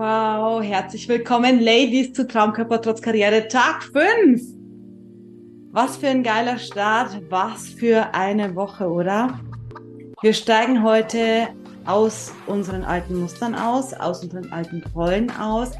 Wow, 0.00 0.62
herzlich 0.62 1.08
willkommen, 1.08 1.58
Ladies, 1.58 2.12
zu 2.12 2.24
Traumkörper 2.24 2.80
trotz 2.80 3.02
Karriere 3.02 3.48
Tag 3.48 3.82
5. 3.82 4.40
Was 5.72 5.96
für 5.96 6.06
ein 6.06 6.22
geiler 6.22 6.56
Start, 6.56 7.20
was 7.30 7.70
für 7.70 8.14
eine 8.14 8.54
Woche, 8.54 8.88
oder? 8.88 9.40
Wir 10.22 10.34
steigen 10.34 10.84
heute 10.84 11.48
aus 11.84 12.32
unseren 12.46 12.84
alten 12.84 13.18
Mustern 13.18 13.56
aus, 13.56 13.92
aus 13.92 14.22
unseren 14.22 14.52
alten 14.52 14.84
Rollen 14.94 15.32
aus, 15.32 15.72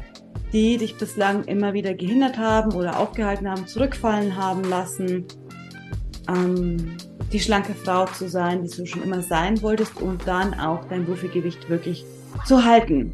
die 0.51 0.75
dich 0.75 0.97
bislang 0.97 1.45
immer 1.45 1.71
wieder 1.71 1.93
gehindert 1.93 2.37
haben 2.37 2.73
oder 2.73 2.99
aufgehalten 2.99 3.49
haben, 3.49 3.67
zurückfallen 3.67 4.35
haben 4.35 4.65
lassen, 4.65 5.23
ähm, 6.27 6.97
die 7.31 7.39
schlanke 7.39 7.73
Frau 7.73 8.05
zu 8.07 8.27
sein, 8.27 8.63
die 8.63 8.69
du 8.75 8.85
schon 8.85 9.01
immer 9.01 9.21
sein 9.21 9.61
wolltest 9.61 10.01
und 10.01 10.27
dann 10.27 10.59
auch 10.59 10.83
dein 10.89 11.07
Wurfelgewicht 11.07 11.69
wirklich 11.69 12.03
zu 12.45 12.65
halten. 12.65 13.13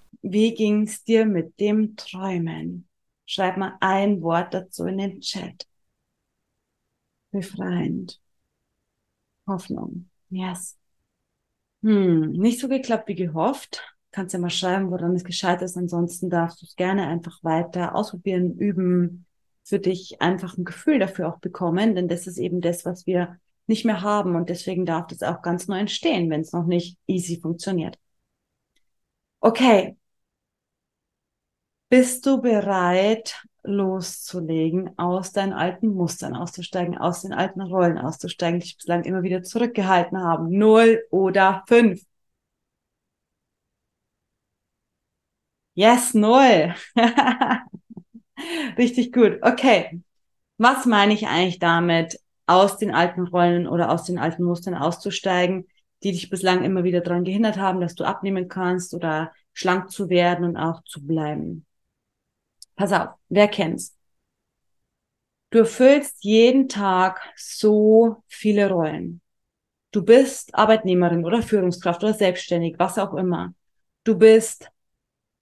Wie 0.21 0.53
ging's 0.53 1.03
dir 1.03 1.25
mit 1.25 1.59
dem 1.59 1.95
Träumen? 1.95 2.87
Schreib 3.25 3.57
mal 3.57 3.77
ein 3.79 4.21
Wort 4.21 4.53
dazu 4.53 4.85
in 4.85 4.97
den 4.97 5.21
Chat. 5.21 5.67
Befreiend. 7.31 8.19
Hoffnung. 9.47 10.09
Yes. 10.29 10.77
Hm, 11.83 12.33
nicht 12.33 12.59
so 12.59 12.67
geklappt 12.67 13.07
wie 13.07 13.15
gehofft. 13.15 13.81
Kannst 14.11 14.33
ja 14.33 14.39
mal 14.39 14.49
schreiben, 14.49 14.91
woran 14.91 15.15
es 15.15 15.23
gescheitert 15.23 15.63
ist. 15.63 15.77
Ansonsten 15.77 16.29
darfst 16.29 16.61
du 16.61 16.65
es 16.65 16.75
gerne 16.75 17.07
einfach 17.07 17.43
weiter 17.43 17.95
ausprobieren, 17.95 18.57
üben, 18.57 19.25
für 19.63 19.79
dich 19.79 20.21
einfach 20.21 20.57
ein 20.57 20.65
Gefühl 20.65 20.99
dafür 20.99 21.29
auch 21.29 21.39
bekommen, 21.39 21.95
denn 21.95 22.07
das 22.07 22.27
ist 22.27 22.37
eben 22.37 22.61
das, 22.61 22.83
was 22.85 23.05
wir 23.05 23.39
nicht 23.67 23.85
mehr 23.85 24.01
haben 24.01 24.35
und 24.35 24.49
deswegen 24.49 24.85
darf 24.85 25.07
das 25.07 25.23
auch 25.23 25.41
ganz 25.41 25.67
neu 25.67 25.79
entstehen, 25.79 26.29
wenn 26.29 26.41
es 26.41 26.51
noch 26.51 26.65
nicht 26.65 26.97
easy 27.07 27.39
funktioniert. 27.39 27.97
Okay. 29.43 29.95
Bist 31.91 32.25
du 32.25 32.41
bereit, 32.41 33.43
loszulegen, 33.63 34.97
aus 34.97 35.33
deinen 35.33 35.51
alten 35.51 35.89
Mustern 35.89 36.37
auszusteigen, 36.37 36.97
aus 36.97 37.21
den 37.21 37.33
alten 37.33 37.59
Rollen 37.61 37.97
auszusteigen, 37.97 38.59
die 38.61 38.63
dich 38.63 38.77
bislang 38.77 39.03
immer 39.03 39.23
wieder 39.23 39.43
zurückgehalten 39.43 40.17
haben. 40.17 40.57
Null 40.57 41.03
oder 41.11 41.63
fünf. 41.67 42.01
Yes, 45.75 46.13
null. 46.13 46.73
Richtig 48.77 49.11
gut. 49.11 49.39
Okay. 49.41 50.01
Was 50.57 50.85
meine 50.85 51.13
ich 51.13 51.27
eigentlich 51.27 51.59
damit, 51.59 52.19
aus 52.47 52.77
den 52.77 52.93
alten 52.93 53.27
Rollen 53.27 53.67
oder 53.67 53.91
aus 53.91 54.05
den 54.05 54.17
alten 54.17 54.43
Mustern 54.43 54.75
auszusteigen, 54.75 55.67
die 56.03 56.13
dich 56.13 56.29
bislang 56.29 56.63
immer 56.63 56.85
wieder 56.85 57.01
daran 57.01 57.25
gehindert 57.25 57.57
haben, 57.57 57.81
dass 57.81 57.95
du 57.95 58.05
abnehmen 58.05 58.47
kannst 58.47 58.93
oder 58.93 59.33
schlank 59.53 59.91
zu 59.91 60.09
werden 60.09 60.45
und 60.45 60.57
auch 60.57 60.83
zu 60.85 61.05
bleiben? 61.05 61.65
Pass 62.75 62.91
auf, 62.93 63.09
wer 63.29 63.47
kennt's? 63.47 63.95
Du 65.51 65.59
erfüllst 65.59 66.23
jeden 66.23 66.69
Tag 66.69 67.21
so 67.35 68.23
viele 68.27 68.69
Rollen. 68.69 69.21
Du 69.91 70.03
bist 70.03 70.55
Arbeitnehmerin 70.55 71.25
oder 71.25 71.41
Führungskraft 71.41 72.03
oder 72.03 72.13
selbstständig, 72.13 72.75
was 72.79 72.97
auch 72.97 73.13
immer. 73.13 73.53
Du 74.05 74.17
bist 74.17 74.71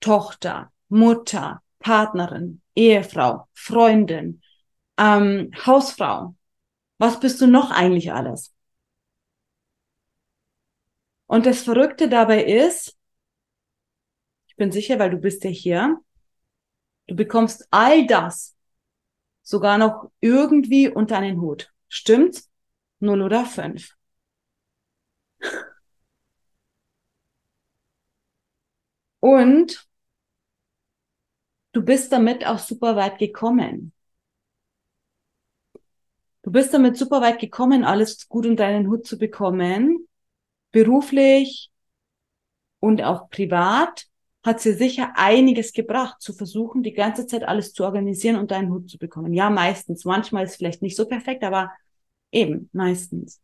Tochter, 0.00 0.72
Mutter, 0.88 1.62
Partnerin, 1.78 2.60
Ehefrau, 2.74 3.46
Freundin, 3.54 4.42
ähm, 4.98 5.52
Hausfrau. 5.64 6.34
Was 6.98 7.20
bist 7.20 7.40
du 7.40 7.46
noch 7.46 7.70
eigentlich 7.70 8.12
alles? 8.12 8.52
Und 11.26 11.46
das 11.46 11.62
Verrückte 11.62 12.08
dabei 12.08 12.42
ist, 12.42 12.96
ich 14.48 14.56
bin 14.56 14.72
sicher, 14.72 14.98
weil 14.98 15.10
du 15.10 15.16
bist 15.16 15.44
ja 15.44 15.50
hier, 15.50 16.00
Du 17.10 17.16
bekommst 17.16 17.66
all 17.72 18.06
das 18.06 18.54
sogar 19.42 19.78
noch 19.78 20.12
irgendwie 20.20 20.88
unter 20.88 21.16
einen 21.18 21.40
Hut. 21.40 21.72
Stimmt's? 21.88 22.48
Null 23.00 23.20
oder 23.22 23.44
fünf. 23.44 23.96
Und 29.18 29.88
du 31.72 31.82
bist 31.82 32.12
damit 32.12 32.46
auch 32.46 32.60
super 32.60 32.94
weit 32.94 33.18
gekommen. 33.18 33.92
Du 36.42 36.52
bist 36.52 36.72
damit 36.72 36.96
super 36.96 37.20
weit 37.20 37.40
gekommen, 37.40 37.82
alles 37.82 38.28
gut 38.28 38.46
unter 38.46 38.66
einen 38.66 38.86
Hut 38.86 39.04
zu 39.04 39.18
bekommen, 39.18 40.06
beruflich 40.70 41.72
und 42.78 43.02
auch 43.02 43.30
privat 43.30 44.09
hat 44.42 44.60
sie 44.60 44.72
sicher 44.72 45.12
einiges 45.16 45.72
gebracht, 45.72 46.20
zu 46.20 46.32
versuchen, 46.32 46.82
die 46.82 46.92
ganze 46.94 47.26
Zeit 47.26 47.44
alles 47.44 47.72
zu 47.72 47.84
organisieren 47.84 48.36
und 48.36 48.50
deinen 48.50 48.70
Hut 48.70 48.90
zu 48.90 48.98
bekommen. 48.98 49.34
Ja, 49.34 49.50
meistens. 49.50 50.04
Manchmal 50.04 50.44
ist 50.44 50.52
es 50.52 50.56
vielleicht 50.56 50.82
nicht 50.82 50.96
so 50.96 51.06
perfekt, 51.06 51.44
aber 51.44 51.70
eben, 52.32 52.70
meistens. 52.72 53.40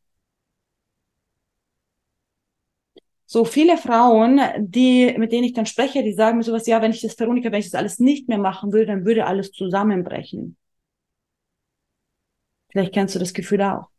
So 3.28 3.44
viele 3.44 3.76
Frauen, 3.76 4.40
die, 4.58 5.14
mit 5.18 5.32
denen 5.32 5.44
ich 5.44 5.52
dann 5.52 5.66
spreche, 5.66 6.02
die 6.02 6.12
sagen 6.12 6.38
mir 6.38 6.44
sowas, 6.44 6.66
ja, 6.66 6.80
wenn 6.80 6.92
ich 6.92 7.00
das, 7.00 7.18
Veronika, 7.18 7.50
wenn 7.50 7.58
ich 7.60 7.70
das 7.70 7.78
alles 7.78 7.98
nicht 7.98 8.28
mehr 8.28 8.38
machen 8.38 8.72
würde, 8.72 8.86
dann 8.86 9.04
würde 9.04 9.26
alles 9.26 9.50
zusammenbrechen. 9.50 10.56
Vielleicht 12.70 12.94
kennst 12.94 13.14
du 13.14 13.18
das 13.18 13.32
Gefühl 13.34 13.62
auch. 13.62 13.90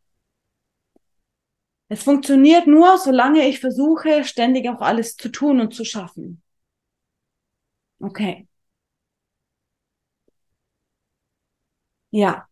Es 1.90 2.02
funktioniert 2.02 2.66
nur, 2.66 2.96
solange 2.96 3.46
ich 3.46 3.60
versuche, 3.60 4.24
ständig 4.24 4.68
auch 4.70 4.80
alles 4.80 5.16
zu 5.16 5.28
tun 5.28 5.60
und 5.60 5.74
zu 5.74 5.84
schaffen. 5.84 6.42
Okay. 8.02 8.46
Ja. 12.10 12.46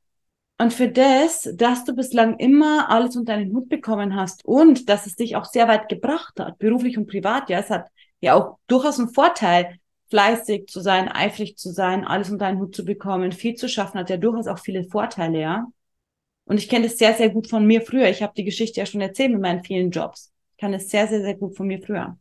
Und 0.58 0.72
für 0.72 0.88
das, 0.88 1.48
dass 1.54 1.84
du 1.84 1.94
bislang 1.94 2.38
immer 2.38 2.90
alles 2.90 3.16
unter 3.16 3.34
deinen 3.34 3.54
Hut 3.54 3.68
bekommen 3.68 4.16
hast 4.16 4.44
und 4.44 4.88
dass 4.88 5.06
es 5.06 5.16
dich 5.16 5.36
auch 5.36 5.44
sehr 5.44 5.68
weit 5.68 5.88
gebracht 5.88 6.40
hat, 6.40 6.58
beruflich 6.58 6.98
und 6.98 7.08
privat, 7.08 7.50
ja, 7.50 7.60
es 7.60 7.70
hat 7.70 7.88
ja 8.20 8.34
auch 8.34 8.58
durchaus 8.66 8.98
einen 8.98 9.10
Vorteil, 9.10 9.78
fleißig 10.10 10.68
zu 10.68 10.80
sein, 10.80 11.08
eifrig 11.08 11.58
zu 11.58 11.72
sein, 11.72 12.06
alles 12.06 12.30
unter 12.30 12.46
deinen 12.46 12.60
Hut 12.60 12.74
zu 12.74 12.84
bekommen, 12.84 13.32
viel 13.32 13.54
zu 13.56 13.68
schaffen, 13.68 13.98
hat 14.00 14.10
ja 14.10 14.16
durchaus 14.16 14.46
auch 14.46 14.58
viele 14.58 14.84
Vorteile, 14.84 15.40
ja. 15.40 15.66
Und 16.46 16.58
ich 16.58 16.68
kenne 16.68 16.86
das 16.88 16.98
sehr, 16.98 17.14
sehr 17.14 17.30
gut 17.30 17.48
von 17.48 17.66
mir 17.66 17.82
früher. 17.82 18.08
Ich 18.08 18.22
habe 18.22 18.34
die 18.36 18.44
Geschichte 18.44 18.80
ja 18.80 18.86
schon 18.86 19.00
erzählt 19.00 19.32
mit 19.32 19.42
meinen 19.42 19.64
vielen 19.64 19.90
Jobs. 19.90 20.32
Ich 20.52 20.60
kann 20.60 20.74
es 20.74 20.90
sehr, 20.90 21.08
sehr, 21.08 21.22
sehr 21.22 21.34
gut 21.36 21.56
von 21.56 21.66
mir 21.66 21.82
früher. 21.82 22.18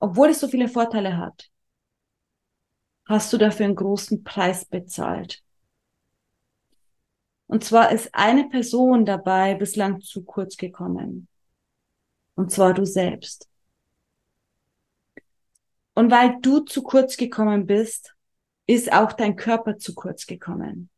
Obwohl 0.00 0.30
es 0.30 0.40
so 0.40 0.48
viele 0.48 0.68
Vorteile 0.68 1.16
hat, 1.16 1.50
hast 3.06 3.32
du 3.32 3.38
dafür 3.38 3.66
einen 3.66 3.76
großen 3.76 4.24
Preis 4.24 4.64
bezahlt. 4.64 5.42
Und 7.46 7.64
zwar 7.64 7.92
ist 7.92 8.14
eine 8.14 8.48
Person 8.48 9.04
dabei 9.04 9.54
bislang 9.54 10.00
zu 10.00 10.24
kurz 10.24 10.56
gekommen. 10.56 11.28
Und 12.36 12.52
zwar 12.52 12.74
du 12.74 12.84
selbst. 12.86 13.48
Und 15.94 16.10
weil 16.10 16.38
du 16.40 16.60
zu 16.60 16.82
kurz 16.82 17.16
gekommen 17.16 17.66
bist, 17.66 18.14
ist 18.66 18.92
auch 18.92 19.12
dein 19.12 19.36
Körper 19.36 19.78
zu 19.78 19.94
kurz 19.94 20.26
gekommen. 20.26 20.88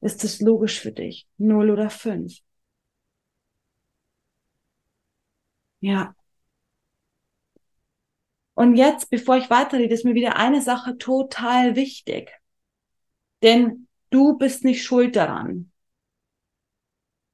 Ist 0.00 0.24
das 0.24 0.40
logisch 0.40 0.80
für 0.80 0.92
dich? 0.92 1.26
Null 1.38 1.70
oder 1.70 1.88
fünf? 1.88 2.40
Ja. 5.80 6.15
Und 8.56 8.76
jetzt, 8.76 9.10
bevor 9.10 9.36
ich 9.36 9.50
weiterrede, 9.50 9.92
ist 9.92 10.06
mir 10.06 10.14
wieder 10.14 10.36
eine 10.36 10.62
Sache 10.62 10.96
total 10.96 11.76
wichtig. 11.76 12.32
Denn 13.42 13.86
du 14.08 14.38
bist 14.38 14.64
nicht 14.64 14.82
schuld 14.82 15.14
daran. 15.14 15.70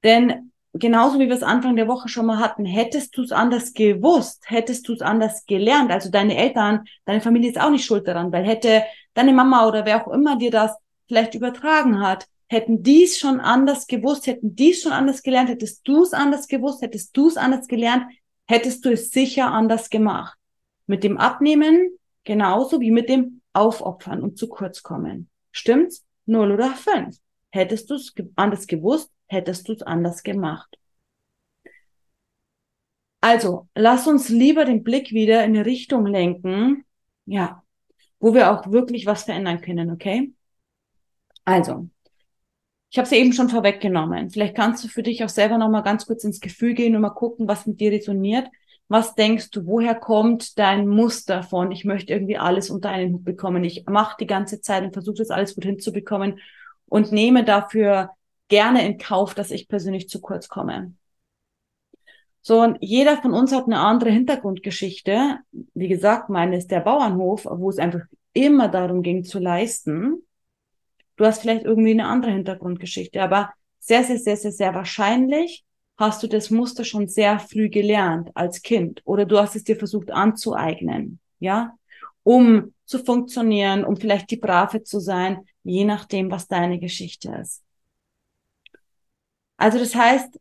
Denn 0.02 0.50
genauso 0.72 1.20
wie 1.20 1.28
wir 1.28 1.36
es 1.36 1.44
Anfang 1.44 1.76
der 1.76 1.86
Woche 1.86 2.08
schon 2.08 2.26
mal 2.26 2.40
hatten, 2.40 2.64
hättest 2.64 3.16
du 3.16 3.22
es 3.22 3.30
anders 3.30 3.72
gewusst, 3.72 4.50
hättest 4.50 4.88
du 4.88 4.94
es 4.94 5.00
anders 5.00 5.46
gelernt, 5.46 5.92
also 5.92 6.10
deine 6.10 6.36
Eltern, 6.36 6.86
deine 7.04 7.20
Familie 7.20 7.50
ist 7.50 7.60
auch 7.60 7.70
nicht 7.70 7.84
schuld 7.84 8.08
daran, 8.08 8.32
weil 8.32 8.44
hätte 8.44 8.82
deine 9.14 9.32
Mama 9.32 9.68
oder 9.68 9.86
wer 9.86 10.02
auch 10.02 10.12
immer 10.12 10.36
dir 10.36 10.50
das 10.50 10.74
vielleicht 11.06 11.36
übertragen 11.36 12.00
hat, 12.00 12.26
hätten 12.48 12.82
dies 12.82 13.20
schon 13.20 13.38
anders 13.38 13.86
gewusst, 13.86 14.26
hätten 14.26 14.56
dies 14.56 14.82
schon 14.82 14.92
anders 14.92 15.22
gelernt, 15.22 15.50
hättest 15.50 15.86
du 15.86 16.02
es 16.02 16.14
anders 16.14 16.48
gewusst, 16.48 16.82
hättest 16.82 17.16
du 17.16 17.28
es 17.28 17.36
anders 17.36 17.68
gelernt, 17.68 18.06
hättest 18.48 18.84
du 18.84 18.90
es 18.90 19.10
sicher 19.10 19.52
anders 19.52 19.88
gemacht. 19.88 20.36
Mit 20.86 21.04
dem 21.04 21.18
Abnehmen 21.18 21.98
genauso 22.24 22.80
wie 22.80 22.90
mit 22.90 23.08
dem 23.08 23.40
Aufopfern 23.52 24.22
und 24.22 24.38
zu 24.38 24.48
kurz 24.48 24.82
kommen. 24.82 25.28
Stimmt's? 25.50 26.04
Null 26.24 26.52
oder 26.52 26.70
fünf. 26.70 27.18
Hättest 27.50 27.90
du 27.90 27.94
es 27.94 28.14
anders 28.36 28.66
gewusst, 28.66 29.10
hättest 29.26 29.68
du 29.68 29.72
es 29.72 29.82
anders 29.82 30.22
gemacht. 30.22 30.78
Also, 33.20 33.68
lass 33.74 34.06
uns 34.06 34.28
lieber 34.28 34.64
den 34.64 34.82
Blick 34.82 35.12
wieder 35.12 35.44
in 35.44 35.54
eine 35.54 35.66
Richtung 35.66 36.06
lenken, 36.06 36.84
ja, 37.24 37.62
wo 38.18 38.34
wir 38.34 38.50
auch 38.50 38.70
wirklich 38.70 39.06
was 39.06 39.24
verändern 39.24 39.60
können, 39.60 39.90
okay? 39.90 40.32
Also, 41.44 41.88
ich 42.90 42.98
habe 42.98 43.06
es 43.06 43.12
eben 43.12 43.32
schon 43.32 43.48
vorweggenommen. 43.48 44.30
Vielleicht 44.30 44.54
kannst 44.54 44.84
du 44.84 44.88
für 44.88 45.02
dich 45.02 45.24
auch 45.24 45.28
selber 45.28 45.56
noch 45.56 45.70
mal 45.70 45.82
ganz 45.82 46.06
kurz 46.06 46.24
ins 46.24 46.40
Gefühl 46.40 46.74
gehen 46.74 46.94
und 46.94 47.02
mal 47.02 47.10
gucken, 47.10 47.48
was 47.48 47.66
mit 47.66 47.80
dir 47.80 47.90
resoniert. 47.90 48.48
Was 48.88 49.14
denkst 49.14 49.50
du, 49.50 49.66
woher 49.66 49.94
kommt 49.94 50.58
dein 50.58 50.86
Muster 50.86 51.42
von, 51.42 51.72
ich 51.72 51.84
möchte 51.84 52.12
irgendwie 52.12 52.36
alles 52.36 52.68
unter 52.68 52.90
einen 52.90 53.14
Hut 53.14 53.24
bekommen, 53.24 53.64
ich 53.64 53.86
mache 53.86 54.16
die 54.20 54.26
ganze 54.26 54.60
Zeit 54.60 54.84
und 54.84 54.92
versuche 54.92 55.16
das 55.16 55.30
alles 55.30 55.54
gut 55.54 55.64
hinzubekommen 55.64 56.40
und 56.86 57.10
nehme 57.10 57.44
dafür 57.44 58.10
gerne 58.48 58.84
in 58.84 58.98
Kauf, 58.98 59.34
dass 59.34 59.50
ich 59.50 59.68
persönlich 59.68 60.08
zu 60.08 60.20
kurz 60.20 60.48
komme. 60.48 60.92
So, 62.42 62.60
und 62.60 62.76
jeder 62.80 63.16
von 63.16 63.32
uns 63.32 63.52
hat 63.52 63.64
eine 63.64 63.78
andere 63.78 64.10
Hintergrundgeschichte. 64.10 65.38
Wie 65.74 65.88
gesagt, 65.88 66.28
meine 66.28 66.56
ist 66.56 66.70
der 66.70 66.80
Bauernhof, 66.80 67.46
wo 67.48 67.70
es 67.70 67.78
einfach 67.78 68.00
immer 68.32 68.68
darum 68.68 69.02
ging 69.02 69.24
zu 69.24 69.38
leisten. 69.38 70.26
Du 71.16 71.24
hast 71.24 71.40
vielleicht 71.40 71.64
irgendwie 71.64 71.92
eine 71.92 72.06
andere 72.06 72.32
Hintergrundgeschichte, 72.32 73.22
aber 73.22 73.52
sehr, 73.78 74.02
sehr, 74.02 74.18
sehr, 74.18 74.36
sehr, 74.36 74.52
sehr 74.52 74.74
wahrscheinlich 74.74 75.64
hast 75.96 76.22
du 76.22 76.26
das 76.26 76.50
Muster 76.50 76.84
schon 76.84 77.08
sehr 77.08 77.38
früh 77.38 77.68
gelernt 77.68 78.30
als 78.34 78.62
Kind 78.62 79.02
oder 79.04 79.24
du 79.24 79.38
hast 79.38 79.56
es 79.56 79.64
dir 79.64 79.76
versucht 79.76 80.10
anzueignen, 80.10 81.20
ja, 81.38 81.76
um 82.22 82.74
zu 82.84 82.98
funktionieren, 82.98 83.84
um 83.84 83.96
vielleicht 83.96 84.30
die 84.30 84.36
Brave 84.36 84.82
zu 84.82 85.00
sein, 85.00 85.46
je 85.64 85.84
nachdem, 85.84 86.30
was 86.30 86.48
deine 86.48 86.78
Geschichte 86.78 87.34
ist. 87.40 87.62
Also 89.56 89.78
das 89.78 89.94
heißt, 89.94 90.40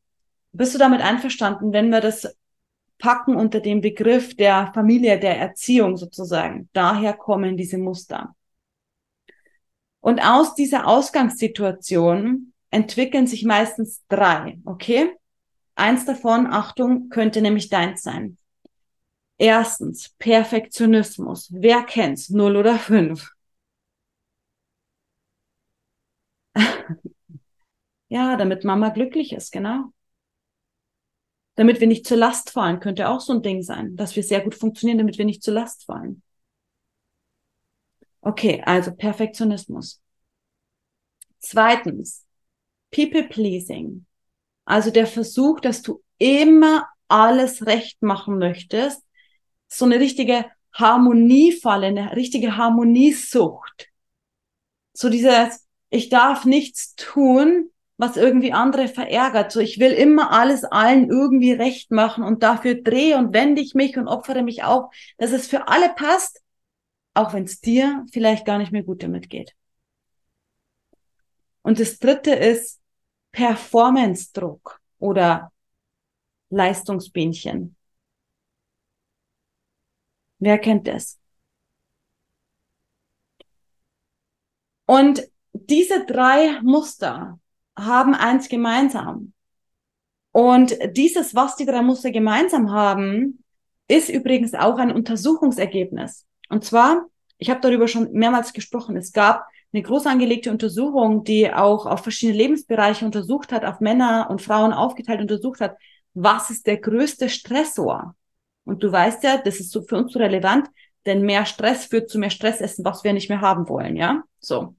bist 0.53 0.73
du 0.73 0.79
damit 0.79 1.01
einverstanden, 1.01 1.73
wenn 1.73 1.89
wir 1.89 2.01
das 2.01 2.35
packen 2.97 3.35
unter 3.35 3.59
dem 3.59 3.81
Begriff 3.81 4.35
der 4.35 4.71
Familie, 4.73 5.19
der 5.19 5.37
Erziehung 5.37 5.97
sozusagen? 5.97 6.69
Daher 6.73 7.13
kommen 7.13 7.57
diese 7.57 7.77
Muster. 7.77 8.35
Und 9.99 10.19
aus 10.19 10.55
dieser 10.55 10.87
Ausgangssituation 10.87 12.53
entwickeln 12.71 13.27
sich 13.27 13.45
meistens 13.45 14.03
drei, 14.07 14.59
okay? 14.65 15.15
Eins 15.81 16.05
davon, 16.05 16.45
Achtung, 16.45 17.09
könnte 17.09 17.41
nämlich 17.41 17.69
deins 17.69 18.03
sein. 18.03 18.37
Erstens, 19.39 20.09
Perfektionismus. 20.19 21.49
Wer 21.51 21.81
kennt's? 21.81 22.29
Null 22.29 22.55
oder 22.55 22.77
fünf? 22.77 23.31
ja, 28.09 28.35
damit 28.37 28.63
Mama 28.63 28.89
glücklich 28.89 29.33
ist, 29.33 29.51
genau. 29.51 29.91
Damit 31.55 31.79
wir 31.79 31.87
nicht 31.87 32.05
zur 32.05 32.17
Last 32.17 32.51
fallen, 32.51 32.79
könnte 32.79 33.09
auch 33.09 33.19
so 33.19 33.33
ein 33.33 33.41
Ding 33.41 33.63
sein, 33.63 33.95
dass 33.95 34.15
wir 34.15 34.21
sehr 34.21 34.41
gut 34.41 34.53
funktionieren, 34.53 34.99
damit 34.99 35.17
wir 35.17 35.25
nicht 35.25 35.41
zur 35.41 35.55
Last 35.55 35.85
fallen. 35.85 36.21
Okay, 38.21 38.61
also 38.67 38.91
Perfektionismus. 38.91 39.99
Zweitens, 41.39 42.23
People 42.91 43.23
Pleasing. 43.23 44.05
Also 44.71 44.89
der 44.89 45.05
Versuch, 45.05 45.59
dass 45.59 45.81
du 45.81 46.01
immer 46.17 46.87
alles 47.09 47.65
recht 47.65 48.01
machen 48.01 48.37
möchtest. 48.37 49.03
So 49.67 49.83
eine 49.83 49.99
richtige 49.99 50.45
Harmoniefalle, 50.71 51.87
eine 51.87 52.15
richtige 52.15 52.55
Harmoniesucht. 52.55 53.89
So 54.93 55.09
dieses, 55.09 55.67
ich 55.89 56.07
darf 56.07 56.45
nichts 56.45 56.95
tun, 56.95 57.69
was 57.97 58.15
irgendwie 58.15 58.53
andere 58.53 58.87
verärgert. 58.87 59.51
So, 59.51 59.59
ich 59.59 59.77
will 59.77 59.91
immer 59.91 60.31
alles 60.31 60.63
allen 60.63 61.09
irgendwie 61.09 61.51
recht 61.51 61.91
machen 61.91 62.23
und 62.23 62.41
dafür 62.41 62.75
drehe 62.75 63.17
und 63.17 63.33
wende 63.33 63.61
ich 63.61 63.75
mich 63.75 63.97
und 63.97 64.07
opfere 64.07 64.41
mich 64.41 64.63
auf, 64.63 64.85
dass 65.17 65.33
es 65.33 65.47
für 65.47 65.67
alle 65.67 65.89
passt, 65.89 66.41
auch 67.13 67.33
wenn 67.33 67.43
es 67.43 67.59
dir 67.59 68.05
vielleicht 68.13 68.45
gar 68.45 68.57
nicht 68.57 68.71
mehr 68.71 68.83
gut 68.83 69.03
damit 69.03 69.29
geht. 69.29 69.53
Und 71.61 71.81
das 71.81 71.99
dritte 71.99 72.31
ist 72.31 72.80
Performance-Druck 73.31 74.79
oder 74.99 75.51
Leistungsbähnchen. 76.49 77.75
Wer 80.39 80.57
kennt 80.59 80.87
das? 80.87 81.19
Und 84.85 85.29
diese 85.53 86.05
drei 86.05 86.59
Muster 86.61 87.39
haben 87.77 88.13
eins 88.13 88.49
gemeinsam. 88.49 89.33
Und 90.31 90.77
dieses, 90.95 91.35
was 91.35 91.55
die 91.55 91.65
drei 91.65 91.81
Muster 91.81 92.11
gemeinsam 92.11 92.71
haben, 92.71 93.43
ist 93.87 94.09
übrigens 94.09 94.53
auch 94.53 94.77
ein 94.77 94.91
Untersuchungsergebnis. 94.91 96.25
Und 96.49 96.63
zwar, 96.63 97.05
ich 97.37 97.49
habe 97.49 97.61
darüber 97.61 97.87
schon 97.87 98.11
mehrmals 98.13 98.53
gesprochen, 98.53 98.95
es 98.97 99.11
gab 99.11 99.45
eine 99.73 99.83
groß 99.83 100.05
angelegte 100.05 100.51
Untersuchung, 100.51 101.23
die 101.23 101.51
auch 101.51 101.85
auf 101.85 102.03
verschiedene 102.03 102.37
Lebensbereiche 102.37 103.05
untersucht 103.05 103.51
hat, 103.51 103.63
auf 103.65 103.79
Männer 103.79 104.27
und 104.29 104.41
Frauen 104.41 104.73
aufgeteilt 104.73 105.21
untersucht 105.21 105.61
hat, 105.61 105.77
was 106.13 106.49
ist 106.49 106.67
der 106.67 106.77
größte 106.77 107.29
Stressor? 107.29 108.15
Und 108.65 108.83
du 108.83 108.91
weißt 108.91 109.23
ja, 109.23 109.37
das 109.37 109.59
ist 109.59 109.71
so 109.71 109.81
für 109.83 109.97
uns 109.97 110.13
so 110.13 110.19
relevant, 110.19 110.67
denn 111.05 111.21
mehr 111.23 111.45
Stress 111.45 111.85
führt 111.85 112.09
zu 112.09 112.19
mehr 112.19 112.29
Stressessen, 112.29 112.85
was 112.85 113.03
wir 113.03 113.13
nicht 113.13 113.29
mehr 113.29 113.41
haben 113.41 113.67
wollen, 113.69 113.95
ja? 113.95 114.23
So. 114.39 114.75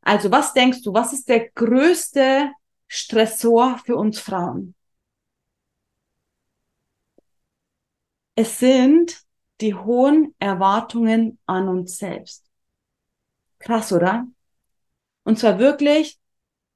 Also, 0.00 0.30
was 0.30 0.52
denkst 0.54 0.82
du, 0.82 0.92
was 0.94 1.12
ist 1.12 1.28
der 1.28 1.50
größte 1.50 2.50
Stressor 2.88 3.78
für 3.84 3.96
uns 3.96 4.18
Frauen? 4.18 4.74
Es 8.34 8.58
sind 8.58 9.22
die 9.60 9.74
hohen 9.74 10.34
Erwartungen 10.38 11.38
an 11.46 11.68
uns 11.68 11.98
selbst. 11.98 12.41
Krass, 13.62 13.92
oder? 13.92 14.26
Und 15.24 15.38
zwar 15.38 15.58
wirklich 15.58 16.18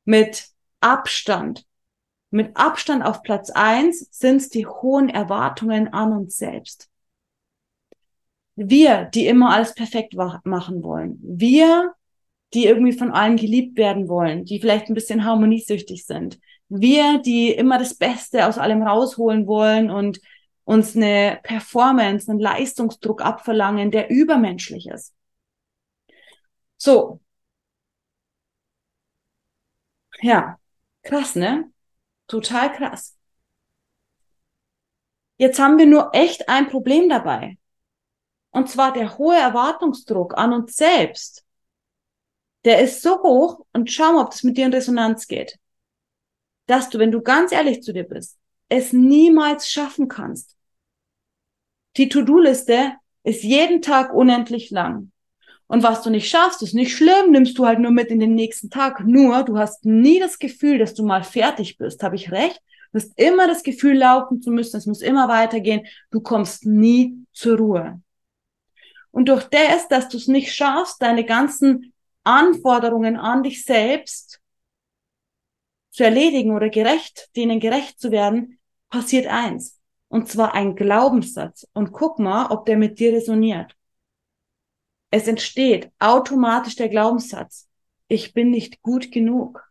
mit 0.05 0.49
Abstand. 0.81 1.65
Mit 2.31 2.57
Abstand 2.57 3.05
auf 3.05 3.23
Platz 3.23 3.51
eins 3.51 4.09
sind 4.11 4.37
es 4.37 4.51
die 4.51 4.67
hohen 4.67 5.09
Erwartungen 5.09 5.93
an 5.93 6.13
uns 6.13 6.37
selbst. 6.37 6.89
Wir, 8.55 9.05
die 9.05 9.27
immer 9.27 9.51
alles 9.51 9.75
perfekt 9.75 10.15
machen 10.15 10.83
wollen. 10.83 11.19
Wir, 11.23 11.93
die 12.55 12.67
irgendwie 12.67 12.93
von 12.93 13.11
allen 13.11 13.37
geliebt 13.37 13.77
werden 13.77 14.09
wollen, 14.09 14.45
die 14.45 14.61
vielleicht 14.61 14.89
ein 14.89 14.95
bisschen 14.95 15.25
harmoniesüchtig 15.25 16.07
sind. 16.07 16.39
Wir, 16.69 17.19
die 17.19 17.51
immer 17.51 17.79
das 17.79 17.95
Beste 17.95 18.47
aus 18.47 18.59
allem 18.59 18.83
rausholen 18.83 19.47
wollen 19.47 19.91
und 19.91 20.21
uns 20.65 20.97
eine 20.97 21.39
Performance, 21.43 22.31
einen 22.31 22.41
Leistungsdruck 22.41 23.23
abverlangen, 23.23 23.91
der 23.91 24.11
übermenschlich 24.11 24.87
ist. 24.89 25.16
So. 26.79 27.21
Ja, 30.23 30.59
krass, 31.03 31.35
ne? 31.37 31.71
Total 32.29 32.73
krass. 32.73 33.17
Jetzt 35.39 35.59
haben 35.59 35.79
wir 35.79 35.87
nur 35.87 36.15
echt 36.15 36.49
ein 36.49 36.69
Problem 36.69 37.09
dabei. 37.09 37.59
Und 38.51 38.71
zwar 38.71 38.93
der 38.93 39.19
hohe 39.19 39.37
Erwartungsdruck 39.37 40.37
an 40.39 40.53
uns 40.53 40.77
selbst. 40.77 41.45
Der 42.65 42.81
ist 42.81 43.03
so 43.03 43.23
hoch 43.23 43.67
und 43.73 43.93
schau 43.93 44.13
mal, 44.13 44.25
ob 44.25 44.31
das 44.31 44.43
mit 44.43 44.57
dir 44.57 44.67
in 44.67 44.73
Resonanz 44.73 45.29
geht. 45.29 45.59
Dass 46.67 46.89
du, 46.89 46.99
wenn 46.99 47.13
du 47.13 47.21
ganz 47.21 47.53
ehrlich 47.53 47.83
zu 47.83 47.93
dir 47.93 48.05
bist, 48.05 48.39
es 48.69 48.93
niemals 48.93 49.71
schaffen 49.71 50.09
kannst. 50.09 50.57
Die 51.97 52.09
To-Do-Liste 52.09 52.95
ist 53.23 53.43
jeden 53.43 53.83
Tag 53.83 54.13
unendlich 54.13 54.71
lang. 54.71 55.13
Und 55.69 55.83
was 55.83 56.03
du 56.03 56.11
nicht 56.11 56.29
schaffst, 56.29 56.63
ist 56.63 56.75
nicht 56.75 56.97
schlimm, 56.97 57.33
nimmst 57.33 57.59
du 57.59 57.67
halt 57.67 57.81
nur 57.81 57.91
mit 57.91 58.09
in 58.09 58.21
den 58.21 58.35
nächsten 58.35 58.71
Tag. 58.71 59.05
Nur, 59.05 59.43
du 59.43 59.59
hast 59.59 59.85
nie 59.85 60.21
das 60.21 60.39
Gefühl, 60.39 60.79
dass 60.79 60.95
du 60.95 61.05
mal 61.05 61.25
fertig 61.25 61.77
bist. 61.77 62.03
Habe 62.03 62.17
ich 62.17 62.31
recht? 62.31 62.61
Du 62.93 63.01
hast 63.01 63.19
immer 63.19 63.49
das 63.49 63.63
Gefühl, 63.63 63.99
laufen 63.99 64.41
zu 64.41 64.51
müssen. 64.51 64.77
Es 64.77 64.87
muss 64.87 65.03
immer 65.03 65.29
weitergehen. 65.29 65.87
Du 66.11 66.21
kommst 66.21 66.67
nie 66.67 67.27
zur 67.33 67.59
Ruhe. 67.59 68.01
Und 69.11 69.29
durch 69.29 69.45
das, 69.45 69.89
dass 69.89 70.09
du 70.09 70.19
es 70.19 70.29
nicht 70.29 70.55
schaffst, 70.55 71.03
deine 71.03 71.25
ganzen 71.25 71.93
Anforderungen 72.23 73.17
an 73.17 73.43
dich 73.43 73.65
selbst 73.65 74.41
zu 75.91 76.05
erledigen 76.05 76.55
oder 76.55 76.69
gerecht, 76.69 77.31
denen 77.35 77.61
gerecht 77.61 77.99
zu 77.99 78.11
werden, 78.11 78.59
passiert 78.89 79.27
eins. 79.27 79.81
Und 80.09 80.29
zwar 80.29 80.55
ein 80.55 80.77
Glaubenssatz. 80.77 81.67
Und 81.73 81.93
guck 81.93 82.19
mal, 82.19 82.47
ob 82.51 82.67
der 82.67 82.77
mit 82.77 82.99
dir 82.99 83.13
resoniert. 83.13 83.76
Es 85.17 85.27
entsteht 85.27 85.91
automatisch 85.99 86.77
der 86.77 86.91
Glaubenssatz, 86.91 87.71
ich 88.07 88.35
bin 88.35 88.51
nicht 88.51 88.83
gut 88.83 89.11
genug. 89.11 89.67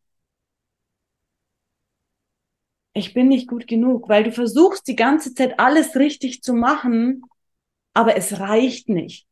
Ich 2.93 3.13
bin 3.13 3.27
nicht 3.27 3.47
gut 3.47 3.67
genug, 3.67 4.09
weil 4.09 4.23
du 4.23 4.31
versuchst 4.31 4.87
die 4.87 4.95
ganze 4.95 5.35
Zeit 5.35 5.59
alles 5.59 5.95
richtig 5.95 6.41
zu 6.41 6.55
machen, 6.55 7.21
Aber 7.93 8.17
es 8.17 8.39
reicht 8.39 8.89
nicht. 8.89 9.27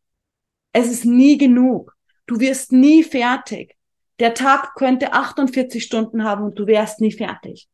Es 0.74 0.91
ist 0.91 1.05
nie 1.05 1.39
genug. 1.39 1.98
Du 2.27 2.39
wirst 2.39 2.72
nie 2.72 3.03
fertig. 3.03 3.75
Der 4.20 4.36
Tag 4.36 4.75
könnte 4.75 5.13
48 5.13 5.84
Stunden 5.84 6.24
haben 6.24 6.43
und 6.43 6.60
du 6.60 6.67
wärst 6.67 7.01
nie 7.01 7.12
fertig. 7.12 7.70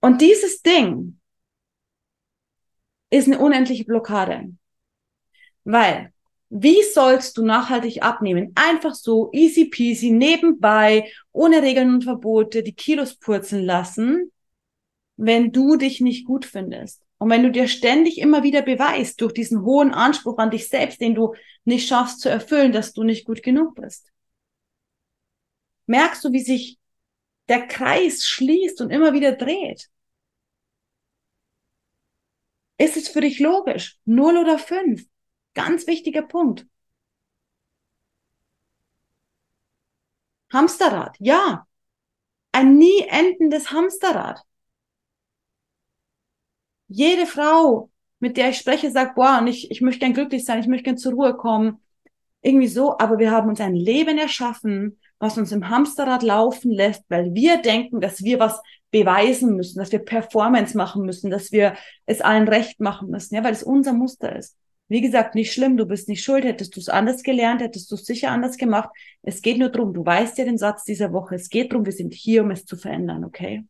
Und 0.00 0.20
dieses 0.20 0.62
Ding 0.62 1.18
ist 3.10 3.26
eine 3.26 3.40
unendliche 3.40 3.84
Blockade. 3.84 4.52
Weil, 5.64 6.12
wie 6.50 6.82
sollst 6.82 7.38
du 7.38 7.44
nachhaltig 7.44 8.02
abnehmen? 8.02 8.52
Einfach 8.54 8.94
so, 8.94 9.30
easy 9.32 9.66
peasy, 9.66 10.10
nebenbei, 10.10 11.10
ohne 11.32 11.62
Regeln 11.62 11.94
und 11.94 12.04
Verbote, 12.04 12.62
die 12.62 12.74
Kilos 12.74 13.14
purzeln 13.16 13.64
lassen, 13.64 14.30
wenn 15.16 15.52
du 15.52 15.76
dich 15.76 16.00
nicht 16.00 16.26
gut 16.26 16.44
findest. 16.44 17.02
Und 17.18 17.30
wenn 17.30 17.42
du 17.42 17.50
dir 17.52 17.68
ständig 17.68 18.18
immer 18.18 18.42
wieder 18.42 18.62
beweist, 18.62 19.20
durch 19.20 19.32
diesen 19.32 19.62
hohen 19.62 19.94
Anspruch 19.94 20.38
an 20.38 20.50
dich 20.50 20.68
selbst, 20.68 21.00
den 21.00 21.14
du 21.14 21.34
nicht 21.64 21.88
schaffst 21.88 22.20
zu 22.20 22.28
erfüllen, 22.28 22.72
dass 22.72 22.92
du 22.92 23.04
nicht 23.04 23.24
gut 23.24 23.42
genug 23.42 23.76
bist. 23.76 24.12
Merkst 25.86 26.24
du, 26.24 26.32
wie 26.32 26.40
sich 26.40 26.78
der 27.48 27.66
Kreis 27.66 28.26
schließt 28.26 28.80
und 28.80 28.90
immer 28.90 29.12
wieder 29.12 29.32
dreht? 29.32 29.88
Ist 32.78 32.96
es 32.96 33.08
für 33.08 33.20
dich 33.20 33.38
logisch? 33.38 33.98
Null 34.04 34.36
oder 34.36 34.58
fünf? 34.58 35.06
Ganz 35.54 35.86
wichtiger 35.86 36.22
Punkt. 36.22 36.66
Hamsterrad, 40.52 41.16
ja. 41.18 41.66
Ein 42.52 42.76
nie 42.78 43.02
endendes 43.08 43.70
Hamsterrad. 43.72 44.42
Jede 46.88 47.26
Frau, 47.26 47.90
mit 48.20 48.36
der 48.36 48.50
ich 48.50 48.58
spreche, 48.58 48.90
sagt, 48.90 49.14
boah, 49.14 49.42
ich, 49.46 49.70
ich 49.70 49.80
möchte 49.80 50.00
gern 50.00 50.12
glücklich 50.14 50.44
sein, 50.44 50.60
ich 50.60 50.66
möchte 50.66 50.84
gern 50.84 50.98
zur 50.98 51.12
Ruhe 51.14 51.34
kommen. 51.36 51.80
Irgendwie 52.42 52.68
so, 52.68 52.98
aber 52.98 53.18
wir 53.18 53.30
haben 53.30 53.48
uns 53.48 53.60
ein 53.60 53.74
Leben 53.74 54.18
erschaffen, 54.18 54.98
was 55.18 55.38
uns 55.38 55.52
im 55.52 55.68
Hamsterrad 55.68 56.22
laufen 56.22 56.72
lässt, 56.72 57.04
weil 57.08 57.34
wir 57.34 57.62
denken, 57.62 58.00
dass 58.00 58.22
wir 58.24 58.40
was 58.40 58.60
beweisen 58.90 59.56
müssen, 59.56 59.78
dass 59.78 59.92
wir 59.92 60.00
Performance 60.00 60.76
machen 60.76 61.04
müssen, 61.06 61.30
dass 61.30 61.52
wir 61.52 61.76
es 62.04 62.20
allen 62.20 62.48
recht 62.48 62.80
machen 62.80 63.10
müssen, 63.10 63.34
ja, 63.36 63.44
weil 63.44 63.52
es 63.52 63.62
unser 63.62 63.92
Muster 63.92 64.36
ist. 64.36 64.56
Wie 64.88 65.00
gesagt, 65.00 65.34
nicht 65.34 65.52
schlimm, 65.52 65.76
du 65.76 65.86
bist 65.86 66.08
nicht 66.08 66.22
schuld, 66.22 66.44
hättest 66.44 66.76
du 66.76 66.80
es 66.80 66.88
anders 66.88 67.22
gelernt, 67.22 67.62
hättest 67.62 67.90
du 67.90 67.94
es 67.94 68.04
sicher 68.04 68.30
anders 68.30 68.56
gemacht. 68.58 68.90
Es 69.22 69.40
geht 69.40 69.58
nur 69.58 69.70
drum, 69.70 69.94
du 69.94 70.04
weißt 70.04 70.36
ja 70.38 70.44
den 70.44 70.58
Satz 70.58 70.84
dieser 70.84 71.12
Woche, 71.12 71.36
es 71.36 71.48
geht 71.48 71.72
drum, 71.72 71.86
wir 71.86 71.92
sind 71.92 72.12
hier, 72.12 72.42
um 72.42 72.50
es 72.50 72.66
zu 72.66 72.76
verändern, 72.76 73.24
okay? 73.24 73.64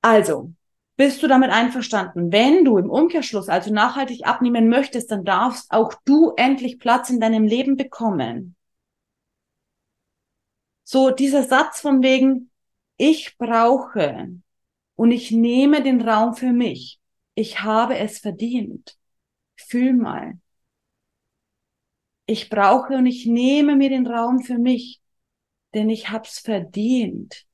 Also, 0.00 0.52
bist 0.96 1.22
du 1.22 1.28
damit 1.28 1.50
einverstanden? 1.50 2.32
Wenn 2.32 2.64
du 2.64 2.78
im 2.78 2.90
Umkehrschluss 2.90 3.48
also 3.48 3.72
nachhaltig 3.72 4.26
abnehmen 4.26 4.68
möchtest, 4.68 5.10
dann 5.10 5.24
darfst 5.24 5.70
auch 5.70 5.94
du 6.04 6.32
endlich 6.36 6.78
Platz 6.78 7.10
in 7.10 7.20
deinem 7.20 7.46
Leben 7.46 7.76
bekommen. 7.76 8.56
So 10.84 11.10
dieser 11.10 11.42
Satz 11.42 11.80
von 11.80 12.02
wegen, 12.02 12.50
ich 12.96 13.36
brauche 13.38 14.28
und 14.94 15.10
ich 15.10 15.30
nehme 15.30 15.82
den 15.82 16.00
Raum 16.00 16.34
für 16.34 16.52
mich. 16.52 17.00
Ich 17.34 17.62
habe 17.62 17.98
es 17.98 18.18
verdient. 18.18 18.98
Fühl 19.56 19.92
mal. 19.94 20.38
Ich 22.26 22.48
brauche 22.48 22.94
und 22.94 23.06
ich 23.06 23.26
nehme 23.26 23.76
mir 23.76 23.88
den 23.90 24.06
Raum 24.06 24.42
für 24.42 24.58
mich, 24.58 25.00
denn 25.74 25.90
ich 25.90 26.10
hab's 26.10 26.38
verdient. 26.38 27.46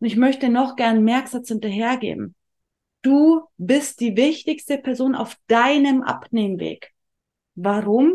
Und 0.00 0.06
ich 0.06 0.16
möchte 0.16 0.48
noch 0.48 0.76
gern 0.76 0.96
einen 0.96 1.04
Merksatz 1.04 1.48
hinterhergeben. 1.48 2.34
Du 3.02 3.42
bist 3.56 4.00
die 4.00 4.16
wichtigste 4.16 4.78
Person 4.78 5.14
auf 5.14 5.36
deinem 5.46 6.02
Abnehmweg. 6.02 6.92
Warum? 7.54 8.14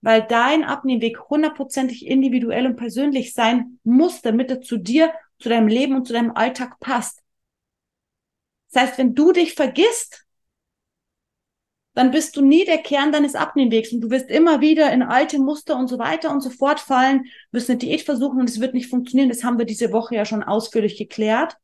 Weil 0.00 0.26
dein 0.26 0.64
Abnehmweg 0.64 1.18
hundertprozentig 1.30 2.06
individuell 2.06 2.66
und 2.66 2.76
persönlich 2.76 3.34
sein 3.34 3.80
muss, 3.84 4.22
damit 4.22 4.50
er 4.50 4.60
zu 4.60 4.76
dir, 4.76 5.12
zu 5.38 5.48
deinem 5.48 5.68
Leben 5.68 5.96
und 5.96 6.06
zu 6.06 6.12
deinem 6.12 6.32
Alltag 6.32 6.80
passt. 6.80 7.22
Das 8.72 8.82
heißt, 8.82 8.98
wenn 8.98 9.14
du 9.14 9.32
dich 9.32 9.54
vergisst, 9.54 10.26
dann 11.94 12.12
bist 12.12 12.36
du 12.36 12.42
nie 12.42 12.64
der 12.64 12.78
Kern 12.78 13.10
deines 13.10 13.34
Abnehmwegs 13.34 13.92
und 13.92 14.00
du 14.02 14.10
wirst 14.10 14.30
immer 14.30 14.60
wieder 14.60 14.92
in 14.92 15.02
alte 15.02 15.38
Muster 15.40 15.76
und 15.76 15.88
so 15.88 15.98
weiter 15.98 16.30
und 16.30 16.42
so 16.42 16.50
fort 16.50 16.78
fallen, 16.78 17.24
wirst 17.50 17.68
eine 17.68 17.78
Diät 17.78 18.02
versuchen 18.02 18.38
und 18.38 18.48
es 18.48 18.60
wird 18.60 18.72
nicht 18.74 18.88
funktionieren. 18.88 19.28
Das 19.28 19.42
haben 19.42 19.58
wir 19.58 19.66
diese 19.66 19.90
Woche 19.92 20.14
ja 20.14 20.24
schon 20.24 20.44
ausführlich 20.44 20.96
geklärt. 20.96 21.56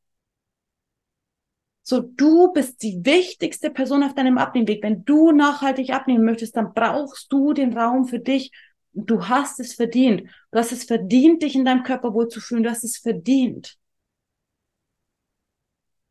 So, 1.82 2.00
du 2.00 2.52
bist 2.52 2.82
die 2.82 3.04
wichtigste 3.04 3.70
Person 3.70 4.02
auf 4.02 4.14
deinem 4.14 4.38
Abnehmweg. 4.38 4.82
Wenn 4.82 5.04
du 5.04 5.32
nachhaltig 5.32 5.90
abnehmen 5.90 6.24
möchtest, 6.24 6.56
dann 6.56 6.72
brauchst 6.72 7.30
du 7.32 7.52
den 7.52 7.76
Raum 7.76 8.06
für 8.06 8.18
dich. 8.18 8.50
Du 8.94 9.28
hast 9.28 9.60
es 9.60 9.74
verdient. 9.74 10.30
Du 10.50 10.58
hast 10.58 10.72
es 10.72 10.84
verdient, 10.84 11.42
dich 11.42 11.54
in 11.54 11.64
deinem 11.64 11.82
Körper 11.82 12.14
wohlzufühlen. 12.14 12.62
Du 12.62 12.70
hast 12.70 12.84
es 12.84 12.96
verdient. 12.96 13.76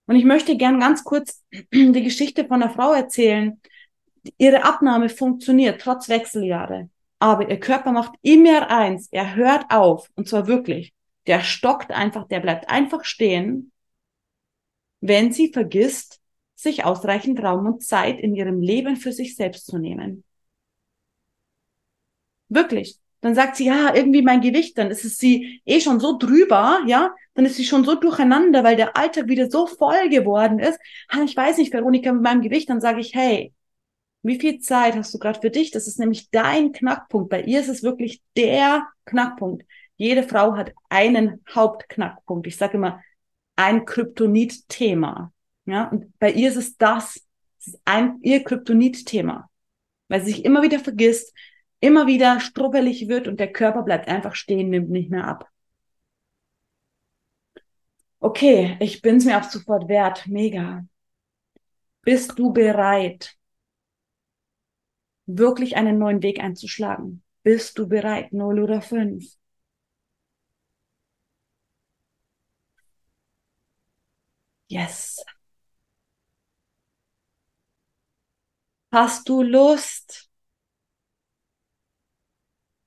Und 0.05 0.15
ich 0.15 0.25
möchte 0.25 0.57
gern 0.57 0.79
ganz 0.79 1.03
kurz 1.03 1.43
die 1.73 2.03
Geschichte 2.03 2.45
von 2.45 2.61
einer 2.61 2.73
Frau 2.73 2.93
erzählen, 2.93 3.59
ihre 4.37 4.63
Abnahme 4.63 5.09
funktioniert 5.09 5.81
trotz 5.81 6.09
Wechseljahre. 6.09 6.89
Aber 7.19 7.49
ihr 7.49 7.59
Körper 7.59 7.93
macht 7.93 8.13
immer 8.21 8.69
eins. 8.69 9.07
Er 9.11 9.35
hört 9.35 9.65
auf. 9.69 10.09
Und 10.15 10.27
zwar 10.27 10.47
wirklich. 10.47 10.93
Der 11.25 11.41
stockt 11.41 11.91
einfach, 11.91 12.27
der 12.27 12.41
bleibt 12.41 12.69
einfach 12.69 13.05
stehen, 13.05 13.71
wenn 14.99 15.31
sie 15.31 15.51
vergisst, 15.53 16.19
sich 16.55 16.83
ausreichend 16.83 17.41
Raum 17.41 17.65
und 17.65 17.83
Zeit 17.83 18.19
in 18.19 18.35
ihrem 18.35 18.61
Leben 18.61 18.97
für 18.97 19.11
sich 19.11 19.35
selbst 19.35 19.67
zu 19.67 19.77
nehmen. 19.77 20.23
Wirklich. 22.50 23.00
Dann 23.21 23.35
sagt 23.35 23.55
sie, 23.55 23.65
ja, 23.65 23.95
irgendwie 23.95 24.21
mein 24.21 24.41
Gewicht, 24.41 24.77
dann 24.77 24.91
ist 24.91 25.05
es 25.05 25.17
sie 25.17 25.62
eh 25.65 25.79
schon 25.79 26.01
so 26.01 26.17
drüber, 26.17 26.81
ja, 26.88 27.15
dann 27.35 27.45
ist 27.45 27.55
sie 27.55 27.63
schon 27.63 27.85
so 27.85 27.95
durcheinander, 27.95 28.65
weil 28.65 28.75
der 28.75 28.97
Alltag 28.97 29.27
wieder 29.27 29.50
so 29.50 29.65
voll 29.65 30.09
geworden 30.09 30.59
ist. 30.59 30.77
Ich 31.25 31.35
weiß 31.35 31.57
nicht, 31.57 31.71
Veronika, 31.71 32.12
mit 32.12 32.21
meinem 32.21 32.41
Gewicht, 32.41 32.69
dann 32.69 32.81
sage 32.81 33.00
ich, 33.00 33.15
hey, 33.15 33.53
wie 34.23 34.39
viel 34.39 34.59
Zeit 34.59 34.95
hast 34.95 35.13
du 35.13 35.19
gerade 35.19 35.39
für 35.39 35.51
dich? 35.51 35.71
Das 35.71 35.88
ist 35.88 36.00
nämlich 36.00 36.29
dein 36.31 36.71
Knackpunkt. 36.71 37.29
Bei 37.29 37.41
ihr 37.41 37.59
ist 37.59 37.69
es 37.69 37.83
wirklich 37.83 38.21
der 38.35 38.88
Knackpunkt. 39.05 39.65
Jede 39.95 40.23
Frau 40.23 40.55
hat 40.55 40.73
einen 40.89 41.41
Hauptknackpunkt. 41.53 42.47
Ich 42.47 42.57
sage 42.57 42.77
immer, 42.77 43.01
ein 43.55 43.85
Kryptonit-Thema. 43.85 45.31
Ja, 45.65 45.89
und 45.89 46.17
bei 46.19 46.31
ihr 46.31 46.50
ist 46.50 46.57
es 46.57 46.77
das. 46.77 47.21
Es 47.59 47.67
ist 47.67 47.81
ein, 47.85 48.19
ihr 48.21 48.43
Kryptonit-Thema. 48.43 49.50
Weil 50.07 50.21
sie 50.21 50.31
sich 50.31 50.45
immer 50.45 50.62
wieder 50.62 50.79
vergisst, 50.79 51.33
immer 51.83 52.07
wieder 52.07 52.39
struppelig 52.39 53.09
wird 53.09 53.27
und 53.27 53.39
der 53.41 53.51
Körper 53.51 53.83
bleibt 53.83 54.07
einfach 54.07 54.35
stehen, 54.35 54.69
nimmt 54.69 54.89
nicht 54.89 55.09
mehr 55.11 55.27
ab. 55.27 55.49
Okay, 58.21 58.77
ich 58.79 59.01
bin's 59.01 59.25
mir 59.25 59.37
auch 59.37 59.43
sofort 59.43 59.87
wert. 59.89 60.25
Mega. 60.27 60.85
Bist 62.01 62.39
du 62.39 62.53
bereit? 62.53 63.35
wirklich 65.25 65.75
einen 65.75 65.97
neuen 65.99 66.21
Weg 66.23 66.39
einzuschlagen? 66.39 67.23
Bist 67.43 67.77
du 67.77 67.87
bereit? 67.87 68.31
Null 68.33 68.59
oder 68.61 68.81
fünf? 68.81 69.25
Yes. 74.69 75.23
Hast 78.91 79.27
du 79.27 79.41
Lust, 79.41 80.29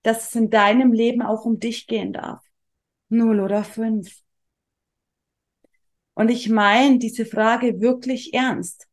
dass 0.06 0.28
es 0.28 0.34
in 0.36 0.50
deinem 0.50 0.92
Leben 0.92 1.20
auch 1.20 1.44
um 1.44 1.58
dich 1.58 1.88
gehen 1.88 2.12
darf? 2.12 2.40
Null 3.08 3.40
oder 3.40 3.64
fünf? 3.64 4.22
Und 6.14 6.30
ich 6.30 6.48
meine 6.48 6.98
diese 6.98 7.26
Frage 7.26 7.80
wirklich 7.80 8.32
ernst. 8.32 8.86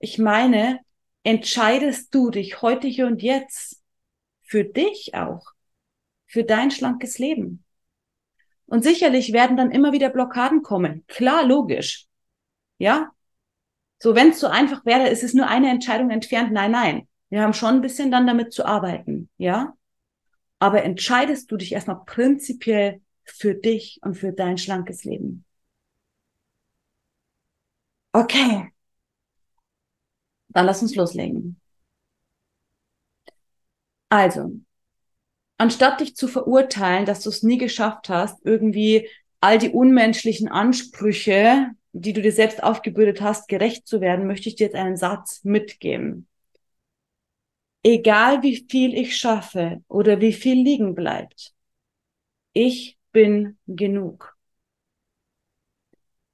Ich 0.00 0.18
meine, 0.18 0.80
entscheidest 1.22 2.12
du 2.12 2.30
dich 2.30 2.60
heute 2.60 2.88
hier 2.88 3.06
und 3.06 3.22
jetzt 3.22 3.80
für 4.42 4.64
dich 4.64 5.14
auch, 5.14 5.46
für 6.26 6.42
dein 6.42 6.72
schlankes 6.72 7.18
Leben. 7.18 7.64
Und 8.66 8.82
sicherlich 8.82 9.32
werden 9.32 9.56
dann 9.56 9.70
immer 9.70 9.92
wieder 9.92 10.10
Blockaden 10.10 10.62
kommen. 10.62 11.04
Klar, 11.06 11.46
logisch. 11.46 12.06
Ja? 12.78 13.12
So, 14.00 14.16
wenn 14.16 14.30
es 14.30 14.40
so 14.40 14.48
einfach 14.48 14.84
wäre, 14.84 15.08
ist 15.08 15.22
es 15.22 15.34
nur 15.34 15.46
eine 15.46 15.70
Entscheidung 15.70 16.10
entfernt. 16.10 16.52
Nein, 16.52 16.72
nein. 16.72 17.08
Wir 17.28 17.42
haben 17.42 17.54
schon 17.54 17.76
ein 17.76 17.80
bisschen 17.80 18.10
dann 18.10 18.26
damit 18.26 18.52
zu 18.52 18.66
arbeiten. 18.66 19.30
Ja? 19.36 19.74
Aber 20.62 20.84
entscheidest 20.84 21.50
du 21.50 21.56
dich 21.56 21.72
erstmal 21.72 22.04
prinzipiell 22.04 23.00
für 23.24 23.52
dich 23.52 23.98
und 24.02 24.14
für 24.14 24.32
dein 24.32 24.58
schlankes 24.58 25.02
Leben. 25.02 25.44
Okay, 28.14 28.72
dann 30.50 30.66
lass 30.66 30.80
uns 30.80 30.94
loslegen. 30.94 31.60
Also, 34.08 34.52
anstatt 35.58 35.98
dich 35.98 36.14
zu 36.14 36.28
verurteilen, 36.28 37.06
dass 37.06 37.22
du 37.22 37.30
es 37.30 37.42
nie 37.42 37.58
geschafft 37.58 38.08
hast, 38.08 38.38
irgendwie 38.46 39.08
all 39.40 39.58
die 39.58 39.70
unmenschlichen 39.70 40.46
Ansprüche, 40.46 41.72
die 41.92 42.12
du 42.12 42.22
dir 42.22 42.30
selbst 42.30 42.62
aufgebürdet 42.62 43.20
hast, 43.20 43.48
gerecht 43.48 43.88
zu 43.88 44.00
werden, 44.00 44.28
möchte 44.28 44.48
ich 44.48 44.54
dir 44.54 44.66
jetzt 44.66 44.76
einen 44.76 44.96
Satz 44.96 45.42
mitgeben. 45.42 46.28
Egal 47.84 48.42
wie 48.42 48.64
viel 48.68 48.94
ich 48.94 49.16
schaffe 49.16 49.82
oder 49.88 50.20
wie 50.20 50.32
viel 50.32 50.60
liegen 50.62 50.94
bleibt, 50.96 51.54
ich 52.54 52.98
bin 53.12 53.58
genug. 53.66 54.36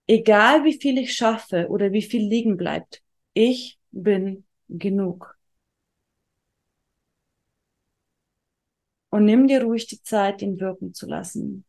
Egal 0.09 0.65
wie 0.65 0.73
viel 0.79 0.99
ich 0.99 1.15
schaffe 1.17 1.69
oder 1.69 1.93
wie 1.93 2.03
viel 2.03 2.27
liegen 2.27 2.57
bleibt, 2.57 3.03
ich 3.35 3.79
bin 3.93 4.45
genug. 4.69 5.39
Und 9.11 9.27
nimm 9.27 9.47
dir 9.49 9.63
ruhig 9.65 9.87
die 9.87 10.03
Zeit, 10.03 10.41
ihn 10.43 10.59
wirken 10.61 10.95
zu 10.95 11.07
lassen. 11.07 11.65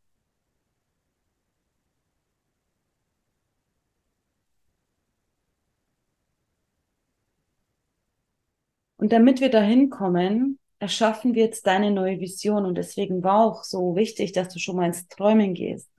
Und 9.00 9.14
damit 9.14 9.40
wir 9.40 9.50
dahin 9.50 9.90
kommen, 9.90 10.60
erschaffen 10.78 11.34
wir 11.34 11.46
jetzt 11.46 11.66
deine 11.66 11.90
neue 11.90 12.20
Vision. 12.20 12.66
Und 12.66 12.76
deswegen 12.76 13.24
war 13.24 13.46
auch 13.46 13.64
so 13.64 13.96
wichtig, 13.96 14.34
dass 14.34 14.50
du 14.50 14.60
schon 14.60 14.76
mal 14.76 14.88
ins 14.88 15.08
Träumen 15.08 15.54
gehst. 15.54 15.90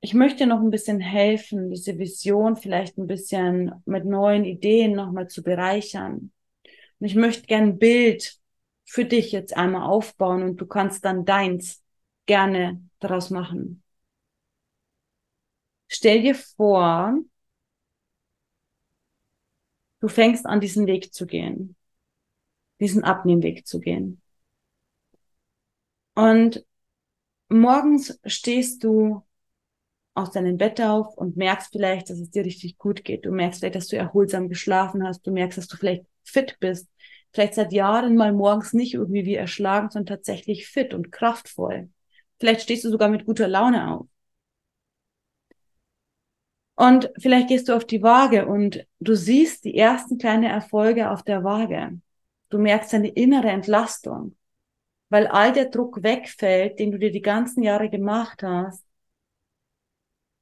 Ich 0.00 0.14
möchte 0.14 0.46
noch 0.46 0.60
ein 0.60 0.70
bisschen 0.70 0.98
helfen, 0.98 1.68
diese 1.70 1.98
Vision 1.98 2.56
vielleicht 2.56 2.96
ein 2.96 3.06
bisschen 3.06 3.70
mit 3.84 4.06
neuen 4.06 4.46
Ideen 4.46 4.92
nochmal 4.92 5.28
zu 5.28 5.42
bereichern. 5.42 6.32
Und 7.00 7.06
ich 7.06 7.16
möchte 7.16 7.46
gern 7.46 7.64
ein 7.64 7.78
Bild 7.78 8.38
für 8.86 9.04
dich 9.04 9.32
jetzt 9.32 9.54
einmal 9.54 9.82
aufbauen 9.82 10.42
und 10.42 10.58
du 10.58 10.64
kannst 10.64 11.04
dann 11.04 11.26
deins 11.26 11.84
gerne 12.24 12.82
daraus 12.98 13.28
machen. 13.28 13.82
Stell 15.88 16.22
dir 16.22 16.34
vor, 16.34 17.18
du 20.06 20.12
fängst 20.12 20.46
an, 20.46 20.60
diesen 20.60 20.86
Weg 20.86 21.12
zu 21.12 21.26
gehen, 21.26 21.76
diesen 22.80 23.04
Abnehmweg 23.04 23.66
zu 23.66 23.80
gehen. 23.80 24.20
Und 26.14 26.64
morgens 27.48 28.18
stehst 28.24 28.84
du 28.84 29.22
aus 30.14 30.30
deinem 30.30 30.56
Bett 30.56 30.80
auf 30.80 31.16
und 31.16 31.36
merkst 31.36 31.72
vielleicht, 31.72 32.08
dass 32.08 32.18
es 32.18 32.30
dir 32.30 32.44
richtig 32.44 32.78
gut 32.78 33.04
geht. 33.04 33.26
Du 33.26 33.30
merkst 33.30 33.60
vielleicht, 33.60 33.74
dass 33.74 33.88
du 33.88 33.96
erholsam 33.96 34.48
geschlafen 34.48 35.06
hast. 35.06 35.26
Du 35.26 35.32
merkst, 35.32 35.58
dass 35.58 35.68
du 35.68 35.76
vielleicht 35.76 36.06
fit 36.24 36.56
bist 36.58 36.88
vielleicht 37.36 37.54
seit 37.54 37.72
Jahren 37.72 38.16
mal 38.16 38.32
morgens 38.32 38.72
nicht 38.72 38.94
irgendwie 38.94 39.26
wie 39.26 39.34
erschlagen, 39.34 39.90
sondern 39.90 40.16
tatsächlich 40.16 40.68
fit 40.68 40.94
und 40.94 41.12
kraftvoll. 41.12 41.90
Vielleicht 42.40 42.62
stehst 42.62 42.84
du 42.84 42.90
sogar 42.90 43.10
mit 43.10 43.26
guter 43.26 43.46
Laune 43.46 43.92
auf. 43.92 44.06
Und 46.76 47.10
vielleicht 47.18 47.48
gehst 47.48 47.68
du 47.68 47.74
auf 47.74 47.86
die 47.86 48.02
Waage 48.02 48.46
und 48.46 48.86
du 49.00 49.14
siehst 49.14 49.64
die 49.64 49.76
ersten 49.76 50.18
kleinen 50.18 50.44
Erfolge 50.44 51.10
auf 51.10 51.22
der 51.22 51.42
Waage. 51.42 51.98
Du 52.50 52.58
merkst 52.58 52.92
eine 52.92 53.08
innere 53.08 53.48
Entlastung, 53.48 54.36
weil 55.08 55.26
all 55.26 55.52
der 55.52 55.70
Druck 55.70 56.02
wegfällt, 56.02 56.78
den 56.78 56.92
du 56.92 56.98
dir 56.98 57.10
die 57.10 57.22
ganzen 57.22 57.62
Jahre 57.62 57.88
gemacht 57.88 58.42
hast, 58.42 58.84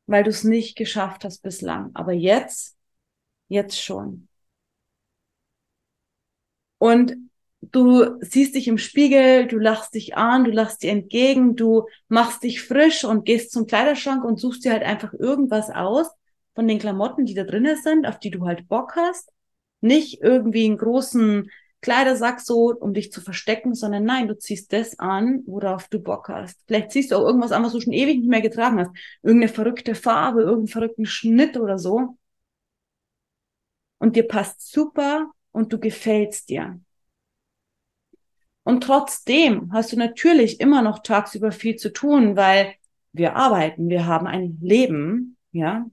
weil 0.07 0.25
du 0.25 0.31
es 0.31 0.43
nicht 0.43 0.77
geschafft 0.77 1.25
hast 1.25 1.41
bislang. 1.43 1.93
Aber 1.95 2.13
jetzt, 2.13 2.77
jetzt 3.47 3.81
schon. 3.81 4.29
Und 6.79 7.15
du 7.61 8.21
siehst 8.21 8.57
dich 8.57 8.67
im 8.67 8.79
Spiegel, 8.79 9.47
du 9.47 9.57
lachst 9.57 9.95
dich 9.95 10.17
an, 10.17 10.43
du 10.43 10.51
lachst 10.51 10.83
dir 10.83 10.91
entgegen, 10.91 11.55
du 11.55 11.87
machst 12.09 12.43
dich 12.43 12.61
frisch 12.61 13.05
und 13.05 13.25
gehst 13.25 13.53
zum 13.53 13.67
Kleiderschrank 13.69 14.25
und 14.25 14.41
suchst 14.41 14.65
dir 14.65 14.73
halt 14.73 14.83
einfach 14.83 15.13
irgendwas 15.13 15.71
aus 15.71 16.11
von 16.55 16.69
den 16.69 16.79
Klamotten, 16.79 17.27
die 17.27 17.35
da 17.35 17.45
drinnen 17.45 17.77
sind, 17.83 18.07
auf 18.07 18.19
die 18.19 18.31
du 18.31 18.47
halt 18.47 18.69
Bock 18.69 18.95
hast. 18.97 19.31
Nicht 19.81 20.21
irgendwie 20.23 20.65
einen 20.67 20.79
großen 20.79 21.51
Kleidersack 21.85 22.41
so, 22.41 22.75
um 22.75 22.95
dich 22.95 23.13
zu 23.13 23.21
verstecken, 23.21 23.75
sondern 23.75 24.05
nein, 24.05 24.27
du 24.27 24.39
ziehst 24.39 24.73
das 24.73 24.99
an, 24.99 25.43
worauf 25.47 25.89
du 25.89 26.01
Bock 26.01 26.29
hast. 26.31 26.59
Vielleicht 26.67 26.93
ziehst 26.93 27.11
du 27.11 27.17
auch 27.17 27.27
irgendwas 27.27 27.53
an, 27.53 27.63
was 27.63 27.73
du 27.73 27.81
schon 27.81 27.93
ewig 27.93 28.19
nicht 28.19 28.29
mehr 28.31 28.41
getragen 28.41 28.79
hast. 28.81 28.91
Irgendeine 29.23 29.53
verrückte 29.53 29.95
Farbe, 29.95 30.41
irgendeinen 30.41 30.69
verrückten 30.69 31.07
Schnitt 31.07 31.59
oder 31.59 31.79
so. 31.79 32.17
Und 33.99 34.17
dir 34.17 34.27
passt 34.27 34.73
super 34.73 35.31
und 35.53 35.73
du 35.73 35.79
gefällst 35.79 36.49
dir. 36.49 36.81
Und 38.63 38.83
trotzdem 38.83 39.71
hast 39.73 39.93
du 39.93 39.97
natürlich 39.99 40.61
immer 40.61 40.81
noch 40.81 41.01
tagsüber 41.01 41.53
viel 41.53 41.77
zu 41.77 41.93
tun, 41.93 42.35
weil 42.35 42.75
wir 43.13 43.37
arbeiten, 43.37 43.89
wir 43.91 44.07
haben 44.07 44.27
ein 44.27 44.59
Leben, 44.63 45.37
ja. 45.53 45.87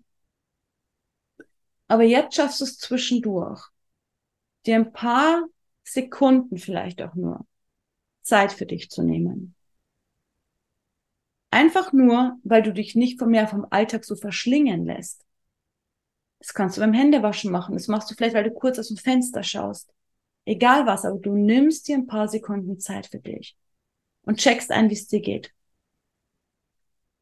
Aber 1.91 2.03
jetzt 2.03 2.37
schaffst 2.37 2.61
du 2.61 2.63
es 2.63 2.77
zwischendurch, 2.77 3.67
dir 4.65 4.75
ein 4.75 4.93
paar 4.93 5.43
Sekunden 5.83 6.57
vielleicht 6.57 7.01
auch 7.01 7.15
nur 7.15 7.45
Zeit 8.21 8.53
für 8.53 8.65
dich 8.65 8.89
zu 8.89 9.03
nehmen. 9.03 9.55
Einfach 11.49 11.91
nur, 11.91 12.39
weil 12.45 12.63
du 12.63 12.71
dich 12.71 12.95
nicht 12.95 13.19
mehr 13.19 13.45
vom 13.45 13.67
Alltag 13.71 14.05
so 14.05 14.15
verschlingen 14.15 14.85
lässt. 14.85 15.25
Das 16.39 16.53
kannst 16.53 16.77
du 16.77 16.81
beim 16.81 16.93
Händewaschen 16.93 17.51
machen. 17.51 17.73
Das 17.73 17.89
machst 17.89 18.09
du 18.09 18.15
vielleicht, 18.15 18.35
weil 18.35 18.45
du 18.45 18.53
kurz 18.53 18.79
aus 18.79 18.87
dem 18.87 18.95
Fenster 18.95 19.43
schaust. 19.43 19.93
Egal 20.45 20.85
was, 20.85 21.03
aber 21.03 21.19
du 21.19 21.35
nimmst 21.35 21.89
dir 21.89 21.97
ein 21.97 22.07
paar 22.07 22.29
Sekunden 22.29 22.79
Zeit 22.79 23.07
für 23.07 23.19
dich 23.19 23.57
und 24.21 24.39
checkst 24.39 24.71
ein, 24.71 24.89
wie 24.89 24.93
es 24.93 25.07
dir 25.07 25.19
geht. 25.19 25.53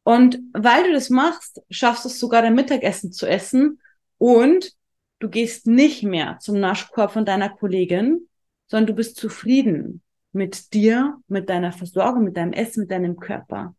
Und 0.04 0.38
weil 0.52 0.84
du 0.84 0.92
das 0.92 1.10
machst, 1.10 1.60
schaffst 1.70 2.04
du 2.04 2.08
es 2.08 2.20
sogar 2.20 2.42
dein 2.42 2.54
Mittagessen 2.54 3.10
zu 3.10 3.26
essen 3.26 3.80
und 4.20 4.76
du 5.18 5.30
gehst 5.30 5.66
nicht 5.66 6.02
mehr 6.02 6.38
zum 6.40 6.60
Naschkorb 6.60 7.10
von 7.10 7.24
deiner 7.24 7.48
Kollegin, 7.48 8.28
sondern 8.66 8.88
du 8.88 8.94
bist 8.94 9.16
zufrieden 9.16 10.02
mit 10.32 10.74
dir, 10.74 11.18
mit 11.26 11.48
deiner 11.48 11.72
Versorgung, 11.72 12.24
mit 12.24 12.36
deinem 12.36 12.52
Essen, 12.52 12.80
mit 12.80 12.90
deinem 12.90 13.16
Körper. 13.16 13.74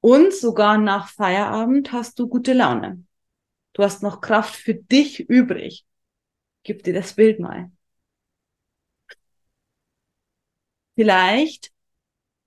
Und 0.00 0.34
sogar 0.34 0.76
nach 0.76 1.08
Feierabend 1.08 1.92
hast 1.92 2.18
du 2.18 2.28
gute 2.28 2.52
Laune. 2.52 3.04
Du 3.72 3.82
hast 3.82 4.02
noch 4.02 4.20
Kraft 4.20 4.54
für 4.54 4.74
dich 4.74 5.20
übrig. 5.20 5.86
Gib 6.62 6.82
dir 6.82 6.92
das 6.92 7.14
Bild 7.14 7.40
mal. 7.40 7.70
Vielleicht 10.94 11.72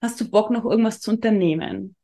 hast 0.02 0.22
du 0.22 0.30
Bock, 0.30 0.52
noch 0.52 0.66
irgendwas 0.66 1.00
zu 1.00 1.10
unternehmen. 1.10 1.96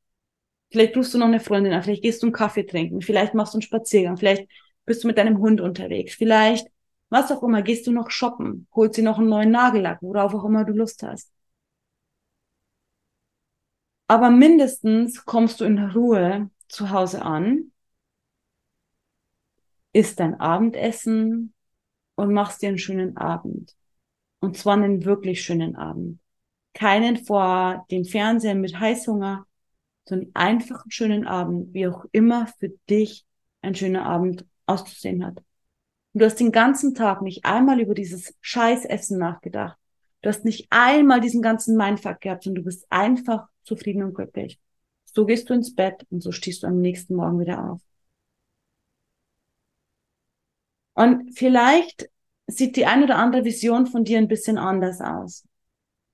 Vielleicht 0.71 0.97
rufst 0.97 1.13
du 1.13 1.17
noch 1.17 1.27
eine 1.27 1.39
Freundin 1.39 1.73
an, 1.73 1.83
vielleicht 1.83 2.03
gehst 2.03 2.21
du 2.21 2.27
einen 2.27 2.33
Kaffee 2.33 2.65
trinken, 2.65 3.01
vielleicht 3.01 3.33
machst 3.33 3.53
du 3.53 3.57
einen 3.57 3.61
Spaziergang, 3.61 4.17
vielleicht 4.17 4.49
bist 4.85 5.03
du 5.03 5.07
mit 5.07 5.17
deinem 5.17 5.39
Hund 5.39 5.61
unterwegs, 5.61 6.15
vielleicht, 6.15 6.67
was 7.09 7.31
auch 7.31 7.43
immer, 7.43 7.61
gehst 7.61 7.87
du 7.87 7.91
noch 7.91 8.09
shoppen, 8.09 8.67
holst 8.75 8.97
dir 8.97 9.03
noch 9.03 9.19
einen 9.19 9.29
neuen 9.29 9.51
Nagellack, 9.51 9.99
worauf 10.01 10.33
auch 10.33 10.45
immer 10.45 10.65
du 10.65 10.73
Lust 10.73 11.03
hast. 11.03 11.31
Aber 14.07 14.29
mindestens 14.29 15.25
kommst 15.25 15.61
du 15.61 15.65
in 15.65 15.79
Ruhe 15.79 16.49
zu 16.67 16.91
Hause 16.91 17.21
an 17.21 17.71
isst 19.95 20.19
dein 20.19 20.39
Abendessen 20.39 21.53
und 22.15 22.33
machst 22.33 22.61
dir 22.61 22.69
einen 22.69 22.77
schönen 22.77 23.17
Abend. 23.17 23.75
Und 24.39 24.57
zwar 24.57 24.73
einen 24.73 25.05
wirklich 25.05 25.43
schönen 25.43 25.75
Abend. 25.77 26.19
Keinen 26.73 27.17
vor 27.17 27.85
dem 27.89 28.03
Fernseher 28.03 28.55
mit 28.55 28.77
Heißhunger, 28.77 29.47
einfach 30.33 30.83
einen 30.83 30.91
schönen 30.91 31.27
Abend, 31.27 31.73
wie 31.73 31.87
auch 31.87 32.05
immer 32.11 32.47
für 32.59 32.69
dich 32.89 33.25
ein 33.61 33.75
schöner 33.75 34.05
Abend 34.05 34.45
auszusehen 34.65 35.25
hat. 35.25 35.37
Und 36.13 36.21
du 36.21 36.25
hast 36.25 36.39
den 36.39 36.51
ganzen 36.51 36.95
Tag 36.95 37.21
nicht 37.21 37.45
einmal 37.45 37.79
über 37.79 37.93
dieses 37.93 38.33
Scheißessen 38.41 39.17
nachgedacht. 39.17 39.77
Du 40.21 40.29
hast 40.29 40.45
nicht 40.45 40.67
einmal 40.69 41.21
diesen 41.21 41.41
ganzen 41.41 41.77
Mindfuck 41.77 42.21
gehabt 42.21 42.47
und 42.47 42.55
du 42.55 42.63
bist 42.63 42.85
einfach 42.89 43.47
zufrieden 43.63 44.03
und 44.03 44.13
glücklich. 44.13 44.59
So 45.05 45.25
gehst 45.25 45.49
du 45.49 45.53
ins 45.53 45.75
Bett 45.75 46.05
und 46.09 46.21
so 46.21 46.31
stehst 46.31 46.63
du 46.63 46.67
am 46.67 46.81
nächsten 46.81 47.15
Morgen 47.15 47.39
wieder 47.39 47.69
auf. 47.71 47.81
Und 50.93 51.37
vielleicht 51.37 52.09
sieht 52.47 52.75
die 52.75 52.85
ein 52.85 53.03
oder 53.03 53.17
andere 53.17 53.43
Vision 53.43 53.85
von 53.85 54.03
dir 54.03 54.17
ein 54.17 54.27
bisschen 54.27 54.57
anders 54.57 55.01
aus. 55.01 55.45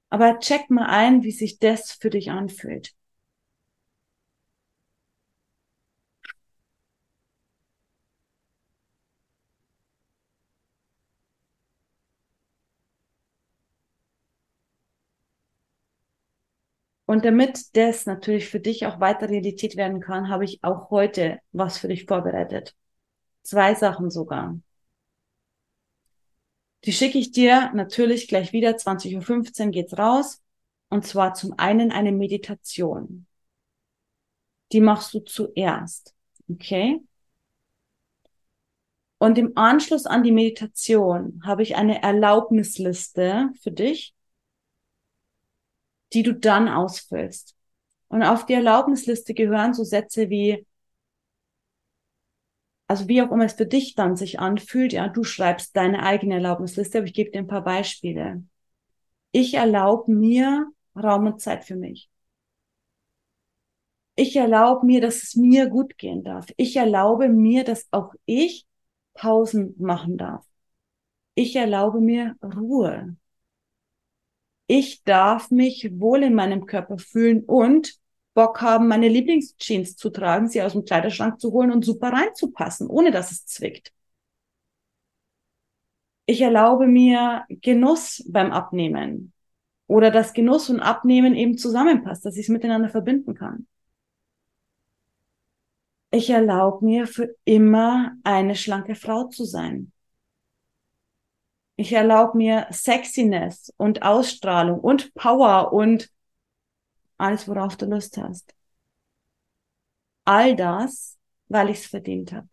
Aber 0.09 0.39
check 0.39 0.69
mal 0.69 0.87
ein, 0.87 1.23
wie 1.23 1.31
sich 1.31 1.59
das 1.59 1.91
für 1.91 2.09
dich 2.09 2.31
anfühlt. 2.31 2.93
Und 17.11 17.25
damit 17.25 17.75
das 17.75 18.05
natürlich 18.05 18.47
für 18.47 18.61
dich 18.61 18.85
auch 18.85 19.01
weiter 19.01 19.27
Realität 19.27 19.75
werden 19.75 19.99
kann, 19.99 20.29
habe 20.29 20.45
ich 20.45 20.63
auch 20.63 20.91
heute 20.91 21.39
was 21.51 21.77
für 21.77 21.89
dich 21.89 22.05
vorbereitet. 22.05 22.73
Zwei 23.43 23.75
Sachen 23.75 24.09
sogar. 24.09 24.57
Die 26.85 26.93
schicke 26.93 27.17
ich 27.17 27.33
dir 27.33 27.69
natürlich 27.73 28.29
gleich 28.29 28.53
wieder. 28.53 28.69
20.15 28.69 29.65
Uhr 29.65 29.71
geht's 29.71 29.97
raus. 29.97 30.41
Und 30.89 31.05
zwar 31.05 31.33
zum 31.33 31.53
einen 31.57 31.91
eine 31.91 32.13
Meditation. 32.13 33.25
die 34.71 34.79
machst 34.79 35.13
du 35.13 35.19
zuerst. 35.19 36.15
Okay? 36.49 37.01
Und 39.17 39.37
im 39.37 39.57
Anschluss 39.57 40.05
an 40.05 40.23
die 40.23 40.31
Meditation 40.31 41.41
habe 41.43 41.61
ich 41.61 41.75
eine 41.75 42.01
Erlaubnisliste 42.01 43.49
für 43.61 43.71
dich, 43.71 44.15
die 46.13 46.23
du 46.23 46.33
dann 46.33 46.67
ausfüllst. 46.69 47.55
Und 48.07 48.23
auf 48.23 48.45
die 48.45 48.53
Erlaubnisliste 48.53 49.33
gehören 49.33 49.73
so 49.73 49.83
Sätze 49.83 50.29
wie, 50.29 50.65
also 52.87 53.07
wie 53.07 53.21
auch 53.21 53.31
immer 53.31 53.45
es 53.45 53.53
für 53.53 53.65
dich 53.65 53.95
dann 53.95 54.15
sich 54.17 54.39
anfühlt, 54.39 54.93
ja, 54.93 55.07
du 55.07 55.23
schreibst 55.23 55.75
deine 55.77 56.03
eigene 56.03 56.35
Erlaubnisliste, 56.35 56.99
aber 56.99 57.07
ich 57.07 57.13
gebe 57.13 57.31
dir 57.31 57.39
ein 57.39 57.47
paar 57.47 57.63
Beispiele. 57.63 58.43
Ich 59.31 59.53
erlaube 59.55 60.11
mir 60.11 60.67
Raum 60.95 61.27
und 61.27 61.41
Zeit 61.41 61.65
für 61.65 61.75
mich. 61.75 62.09
Ich 64.15 64.35
erlaube 64.35 64.85
mir, 64.85 65.01
dass 65.01 65.23
es 65.23 65.35
mir 65.35 65.67
gut 65.67 65.97
gehen 65.97 66.23
darf. 66.23 66.47
Ich 66.57 66.75
erlaube 66.75 67.29
mir, 67.29 67.63
dass 67.63 67.87
auch 67.91 68.13
ich 68.25 68.65
Pausen 69.13 69.75
machen 69.79 70.17
darf. 70.17 70.45
Ich 71.35 71.55
erlaube 71.55 72.01
mir 72.01 72.35
Ruhe. 72.43 73.15
Ich 74.73 75.03
darf 75.03 75.51
mich 75.51 75.91
wohl 75.99 76.23
in 76.23 76.33
meinem 76.33 76.65
Körper 76.65 76.97
fühlen 76.97 77.43
und 77.43 77.99
Bock 78.33 78.61
haben, 78.61 78.87
meine 78.87 79.09
Lieblingsjeans 79.09 79.97
zu 79.97 80.09
tragen, 80.09 80.47
sie 80.47 80.61
aus 80.61 80.71
dem 80.71 80.85
Kleiderschrank 80.85 81.41
zu 81.41 81.51
holen 81.51 81.73
und 81.73 81.83
super 81.83 82.13
reinzupassen, 82.13 82.87
ohne 82.87 83.11
dass 83.11 83.33
es 83.33 83.45
zwickt. 83.45 83.91
Ich 86.25 86.39
erlaube 86.39 86.87
mir 86.87 87.43
Genuss 87.49 88.23
beim 88.29 88.53
Abnehmen 88.53 89.33
oder 89.87 90.09
dass 90.09 90.31
Genuss 90.31 90.69
und 90.69 90.79
Abnehmen 90.79 91.35
eben 91.35 91.57
zusammenpasst, 91.57 92.23
dass 92.23 92.37
ich 92.37 92.45
es 92.45 92.49
miteinander 92.49 92.87
verbinden 92.87 93.35
kann. 93.35 93.67
Ich 96.11 96.29
erlaube 96.29 96.85
mir 96.85 97.07
für 97.07 97.35
immer 97.43 98.13
eine 98.23 98.55
schlanke 98.55 98.95
Frau 98.95 99.25
zu 99.25 99.43
sein. 99.43 99.91
Ich 101.81 101.93
erlaube 101.93 102.37
mir 102.37 102.67
Sexiness 102.69 103.73
und 103.75 104.03
Ausstrahlung 104.03 104.79
und 104.81 105.15
Power 105.15 105.73
und 105.73 106.11
alles, 107.17 107.47
worauf 107.47 107.77
du 107.77 107.85
Lust 107.85 108.17
hast. 108.17 108.53
All 110.25 110.55
das, 110.55 111.17
weil 111.47 111.69
ich 111.69 111.79
es 111.79 111.85
verdient 111.87 112.31
habe. 112.33 112.47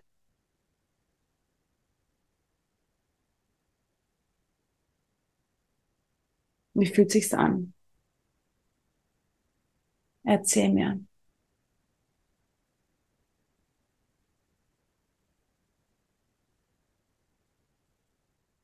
Wie 6.72 6.86
fühlt 6.86 7.10
sich's 7.10 7.34
an? 7.34 7.74
Erzähl 10.22 10.68
mir. 10.72 11.00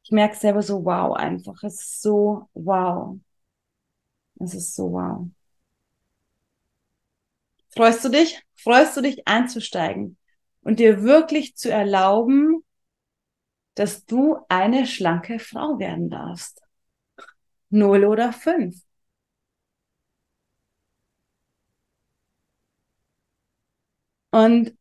Ich 0.04 0.10
merke 0.12 0.36
selber 0.36 0.62
so 0.62 0.84
wow 0.84 1.14
einfach. 1.16 1.62
Es 1.64 1.74
ist 1.82 2.02
so 2.02 2.48
wow. 2.54 3.18
Es 4.40 4.54
ist 4.54 4.74
so 4.76 4.92
wow. 4.92 5.28
Freust 7.76 8.02
du 8.04 8.08
dich? 8.08 8.42
Freust 8.54 8.96
du 8.96 9.02
dich 9.02 9.28
einzusteigen 9.28 10.16
und 10.62 10.78
dir 10.80 11.02
wirklich 11.02 11.56
zu 11.56 11.70
erlauben, 11.70 12.64
dass 13.76 14.04
du 14.04 14.38
eine 14.48 14.84
schlanke 14.86 15.38
Frau 15.38 15.78
werden 15.78 16.10
darfst? 16.10 16.60
Null 17.68 18.04
oder 18.06 18.32
fünf? 18.32 18.80
Und 24.30 24.76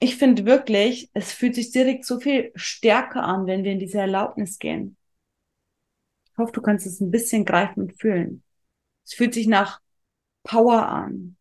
ich 0.00 0.16
finde 0.16 0.46
wirklich, 0.46 1.10
es 1.12 1.32
fühlt 1.32 1.54
sich 1.54 1.70
direkt 1.70 2.04
so 2.04 2.20
viel 2.20 2.52
stärker 2.54 3.22
an, 3.24 3.46
wenn 3.46 3.64
wir 3.64 3.72
in 3.72 3.80
diese 3.80 3.98
Erlaubnis 3.98 4.58
gehen. 4.58 4.96
Ich 6.24 6.38
hoffe, 6.38 6.52
du 6.52 6.62
kannst 6.62 6.86
es 6.86 7.00
ein 7.00 7.10
bisschen 7.10 7.44
greifen 7.44 7.82
und 7.82 8.00
fühlen. 8.00 8.42
Es 9.04 9.14
fühlt 9.14 9.34
sich 9.34 9.48
nach 9.48 9.80
Power 10.44 10.86
an. 10.86 11.36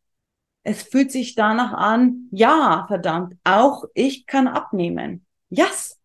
Es 0.64 0.84
fühlt 0.84 1.12
sich 1.12 1.36
danach 1.36 1.74
an, 1.74 2.28
ja, 2.32 2.86
verdammt, 2.88 3.36
auch 3.44 3.86
ich 3.94 4.26
kann 4.26 4.48
abnehmen. 4.48 5.26
Yes, 5.50 5.98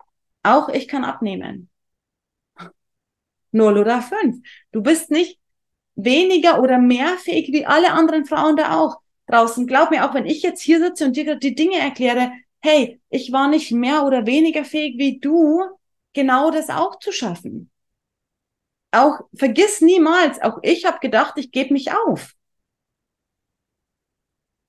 auch 0.42 0.68
ich 0.68 0.86
kann 0.86 1.04
abnehmen. 1.04 1.68
Null 3.50 3.78
oder 3.78 4.02
fünf. 4.02 4.46
Du 4.70 4.82
bist 4.82 5.10
nicht 5.10 5.38
weniger 5.94 6.60
oder 6.60 6.78
mehr 6.78 7.16
fähig 7.18 7.52
wie 7.52 7.66
alle 7.66 7.92
anderen 7.92 8.24
Frauen 8.24 8.56
da 8.56 8.78
auch 8.78 9.01
draußen. 9.32 9.66
Glaub 9.66 9.90
mir, 9.90 10.08
auch 10.08 10.14
wenn 10.14 10.26
ich 10.26 10.42
jetzt 10.42 10.62
hier 10.62 10.78
sitze 10.78 11.06
und 11.06 11.16
dir 11.16 11.36
die 11.36 11.54
Dinge 11.54 11.78
erkläre, 11.78 12.32
hey, 12.60 13.00
ich 13.08 13.32
war 13.32 13.48
nicht 13.48 13.72
mehr 13.72 14.04
oder 14.04 14.26
weniger 14.26 14.64
fähig 14.64 14.98
wie 14.98 15.18
du, 15.18 15.62
genau 16.12 16.50
das 16.50 16.70
auch 16.70 16.98
zu 16.98 17.12
schaffen. 17.12 17.70
Auch 18.92 19.20
vergiss 19.34 19.80
niemals, 19.80 20.40
auch 20.42 20.58
ich 20.62 20.84
habe 20.84 20.98
gedacht, 21.00 21.34
ich 21.36 21.50
gebe 21.50 21.72
mich 21.72 21.92
auf. 21.92 22.34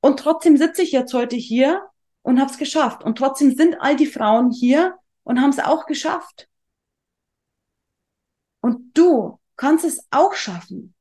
Und 0.01 0.19
trotzdem 0.19 0.57
sitze 0.57 0.81
ich 0.81 0.91
jetzt 0.91 1.13
heute 1.13 1.35
hier 1.35 1.81
und 2.23 2.39
habe 2.39 2.51
es 2.51 2.57
geschafft. 2.57 3.03
Und 3.03 3.17
trotzdem 3.17 3.55
sind 3.55 3.79
all 3.79 3.95
die 3.95 4.05
Frauen 4.05 4.51
hier 4.51 4.97
und 5.23 5.41
haben 5.41 5.49
es 5.49 5.59
auch 5.59 5.85
geschafft. 5.85 6.49
Und 8.61 8.97
du 8.97 9.39
kannst 9.55 9.85
es 9.85 10.07
auch 10.09 10.33
schaffen. 10.33 10.93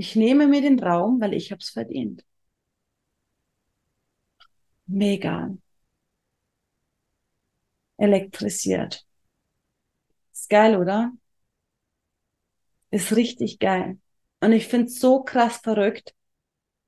Ich 0.00 0.16
nehme 0.16 0.48
mir 0.48 0.62
den 0.62 0.80
Raum, 0.80 1.20
weil 1.20 1.32
ich 1.34 1.52
habe 1.52 1.60
es 1.60 1.70
verdient. 1.70 2.24
Mega. 4.88 5.36
Elektrisiert. 7.98 9.06
Ist 10.32 10.48
geil, 10.48 10.76
oder? 10.76 11.12
Ist 12.90 13.14
richtig 13.16 13.58
geil. 13.58 13.98
Und 14.40 14.52
ich 14.52 14.66
finde 14.68 14.86
es 14.86 14.98
so 15.00 15.22
krass 15.22 15.58
verrückt, 15.58 16.14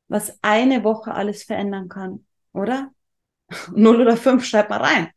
was 0.08 0.38
eine 0.42 0.84
Woche 0.84 1.14
alles 1.14 1.44
verändern 1.44 1.88
kann, 1.88 2.26
oder? 2.52 2.92
Null 3.74 4.02
oder 4.02 4.16
fünf, 4.18 4.44
schreib 4.46 4.70
mal 4.70 4.80
rein. 4.82 5.10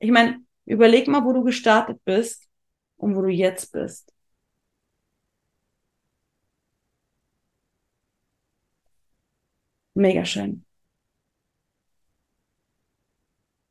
Ich 0.00 0.10
meine, 0.12 0.40
überleg 0.66 1.08
mal, 1.08 1.24
wo 1.24 1.32
du 1.34 1.44
gestartet 1.44 2.04
bist 2.04 2.48
und 2.96 3.16
wo 3.16 3.22
du 3.22 3.28
jetzt 3.30 3.72
bist. 3.72 4.12
Mega 9.98 10.24
schön. 10.24 10.64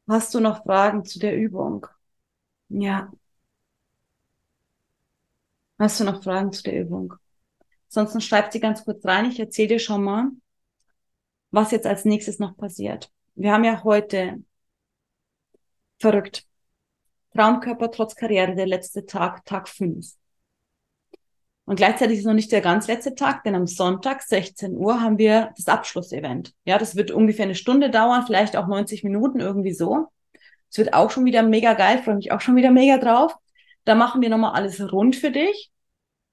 Hast 0.10 0.34
du 0.34 0.42
noch 0.42 0.64
Fragen 0.64 1.06
zu 1.06 1.20
der 1.20 1.36
Übung? 1.38 1.88
Ja. 2.70 3.10
Hast 5.80 6.00
du 6.00 6.04
noch 6.04 6.24
Fragen 6.24 6.52
zu 6.52 6.64
der 6.64 6.80
Übung? 6.82 7.14
Sonst 7.88 8.22
schreibt 8.24 8.54
sie 8.54 8.60
ganz 8.60 8.84
kurz 8.84 9.06
rein. 9.06 9.32
Ich 9.32 9.40
erzähle 9.40 9.70
dir 9.70 9.80
schon 9.80 10.04
mal, 10.04 10.32
was 11.52 11.72
jetzt 11.72 11.88
als 11.88 12.06
nächstes 12.06 12.40
noch 12.40 12.58
passiert. 12.58 13.12
Wir 13.36 13.54
haben 13.54 13.64
ja 13.64 13.84
heute 13.84 14.44
verrückt. 16.00 16.46
Traumkörper 17.34 17.92
trotz 17.92 18.16
Karriere, 18.16 18.56
der 18.56 18.68
letzte 18.68 19.06
Tag, 19.06 19.46
Tag 19.46 19.70
5. 19.70 20.17
Und 21.68 21.76
gleichzeitig 21.76 22.20
ist 22.20 22.26
noch 22.26 22.34
nicht 22.34 22.54
der 22.54 22.62
ganz 22.62 22.88
letzte 22.88 23.14
Tag, 23.14 23.44
denn 23.44 23.54
am 23.54 23.68
Sonntag, 23.68 24.22
16 24.22 24.78
Uhr, 24.78 25.02
haben 25.02 25.18
wir 25.18 25.52
das 25.58 25.68
Abschlussevent. 25.68 26.54
Ja, 26.64 26.78
das 26.78 26.96
wird 26.96 27.12
ungefähr 27.12 27.44
eine 27.44 27.56
Stunde 27.56 27.90
dauern, 27.90 28.24
vielleicht 28.26 28.56
auch 28.56 28.68
90 28.68 29.04
Minuten, 29.04 29.42
irgendwie 29.42 29.74
so. 29.74 30.08
Es 30.72 30.78
wird 30.78 30.94
auch 30.94 31.12
schon 31.12 31.26
wieder 31.26 31.44
mega 31.44 31.74
geil, 31.74 32.02
freue 32.02 32.16
mich 32.16 32.32
auch 32.32 32.40
schon 32.40 32.56
wieder 32.56 32.72
mega 32.72 32.98
drauf. 32.98 33.36
Da 33.84 33.96
machen 33.96 34.22
wir 34.22 34.30
nochmal 34.30 34.54
alles 34.54 34.80
rund 34.94 35.18
für 35.18 35.30
dich. 35.30 35.70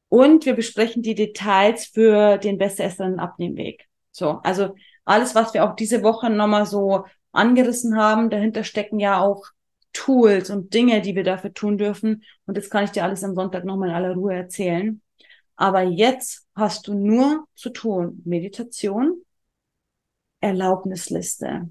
Und 0.09 0.47
wir 0.47 0.55
besprechen 0.55 1.03
die 1.03 1.17
Details 1.17 1.87
für 1.87 2.39
den 2.39 2.57
besseresseren 2.57 3.19
Abnehmweg. 3.19 3.89
So, 4.13 4.39
also 4.45 4.77
alles, 5.05 5.35
was 5.35 5.53
wir 5.53 5.65
auch 5.65 5.75
diese 5.75 6.05
Woche 6.05 6.31
nochmal 6.31 6.65
so 6.65 7.07
angerissen 7.33 7.97
haben, 7.97 8.31
dahinter 8.31 8.63
stecken 8.63 9.01
ja 9.01 9.21
auch 9.21 9.43
Tools 9.93 10.51
und 10.51 10.75
Dinge, 10.75 11.01
die 11.01 11.17
wir 11.17 11.25
dafür 11.25 11.53
tun 11.53 11.77
dürfen. 11.77 12.23
Und 12.47 12.57
das 12.57 12.71
kann 12.71 12.85
ich 12.85 12.93
dir 12.93 13.03
alles 13.03 13.25
am 13.25 13.35
Sonntag 13.35 13.65
nochmal 13.65 13.89
in 13.89 13.95
aller 13.97 14.15
Ruhe 14.15 14.35
erzählen. 14.35 15.01
Aber 15.57 15.83
jetzt 15.83 16.47
hast 16.55 16.89
du 16.89 16.95
nur 16.95 17.47
zu 17.55 17.71
tun 17.71 18.23
Meditation, 18.25 19.25
Erlaubnisliste, 20.41 21.69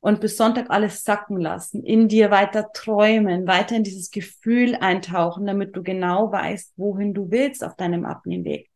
und 0.00 0.20
bis 0.20 0.36
Sonntag 0.36 0.70
alles 0.70 1.04
sacken 1.04 1.38
lassen, 1.38 1.84
in 1.84 2.08
dir 2.08 2.30
weiter 2.30 2.72
träumen, 2.72 3.46
weiter 3.46 3.76
in 3.76 3.84
dieses 3.84 4.10
Gefühl 4.10 4.74
eintauchen, 4.76 5.46
damit 5.46 5.76
du 5.76 5.82
genau 5.82 6.32
weißt, 6.32 6.72
wohin 6.76 7.12
du 7.12 7.30
willst 7.30 7.62
auf 7.62 7.76
deinem 7.76 8.06
Abnehmweg. 8.06 8.70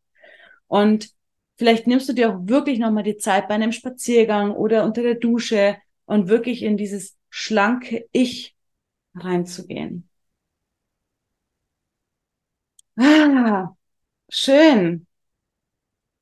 Und 0.66 1.10
vielleicht 1.56 1.86
nimmst 1.86 2.08
du 2.08 2.12
dir 2.12 2.30
auch 2.30 2.40
wirklich 2.42 2.78
nochmal 2.78 3.04
die 3.04 3.16
Zeit 3.16 3.48
bei 3.48 3.54
einem 3.54 3.72
Spaziergang 3.72 4.52
oder 4.52 4.84
unter 4.84 5.02
der 5.02 5.14
Dusche 5.14 5.76
und 6.04 6.28
wirklich 6.28 6.62
in 6.62 6.76
dieses 6.76 7.16
schlanke 7.30 8.06
Ich 8.12 8.54
reinzugehen. 9.14 10.08
Ah, 12.98 13.74
schön. 14.28 15.06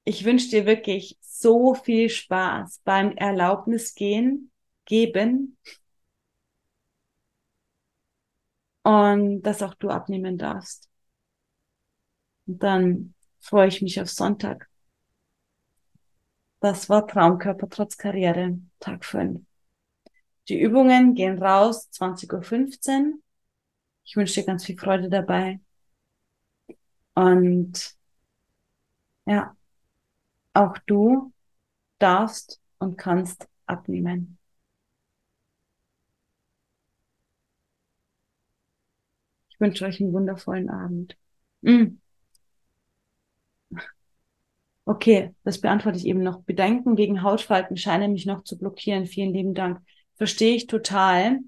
ich 0.04 0.24
wünsche 0.24 0.48
dir 0.50 0.66
wirklich 0.66 1.18
so 1.20 1.74
viel 1.74 2.08
Spaß 2.08 2.80
beim 2.84 3.12
Erlaubnis 3.16 3.94
gehen, 3.94 4.50
geben 4.84 5.56
und 8.82 9.42
dass 9.42 9.62
auch 9.62 9.74
du 9.74 9.90
abnehmen 9.90 10.38
darfst. 10.38 10.88
Und 12.46 12.62
dann 12.62 13.14
freue 13.40 13.68
ich 13.68 13.82
mich 13.82 14.00
auf 14.00 14.08
Sonntag. 14.10 14.68
Das 16.60 16.88
war 16.88 17.06
Traumkörper 17.06 17.68
trotz 17.68 17.96
Karriere, 17.96 18.58
Tag 18.78 19.04
5. 19.04 19.40
Die 20.48 20.60
Übungen 20.60 21.14
gehen 21.14 21.42
raus 21.42 21.90
20.15 21.90 23.12
Uhr. 23.14 23.18
Ich 24.04 24.16
wünsche 24.16 24.40
dir 24.40 24.46
ganz 24.46 24.64
viel 24.64 24.78
Freude 24.78 25.08
dabei. 25.08 25.60
Und 27.14 27.96
ja, 29.26 29.56
auch 30.54 30.78
du 30.86 31.32
darfst 31.98 32.60
und 32.78 32.98
kannst 32.98 33.48
abnehmen. 33.66 34.38
Ich 39.50 39.60
wünsche 39.60 39.84
euch 39.84 40.00
einen 40.00 40.12
wundervollen 40.12 40.68
Abend. 40.68 41.16
Mm. 41.62 41.98
Okay, 44.84 45.32
das 45.44 45.60
beantworte 45.60 45.98
ich 45.98 46.06
eben 46.06 46.22
noch. 46.22 46.42
Bedenken 46.42 46.96
wegen 46.96 47.22
Hautfalten 47.22 47.76
scheinen 47.76 48.12
mich 48.12 48.26
noch 48.26 48.42
zu 48.42 48.58
blockieren. 48.58 49.06
Vielen 49.06 49.32
lieben 49.32 49.54
Dank. 49.54 49.80
Verstehe 50.16 50.56
ich 50.56 50.66
total. 50.66 51.38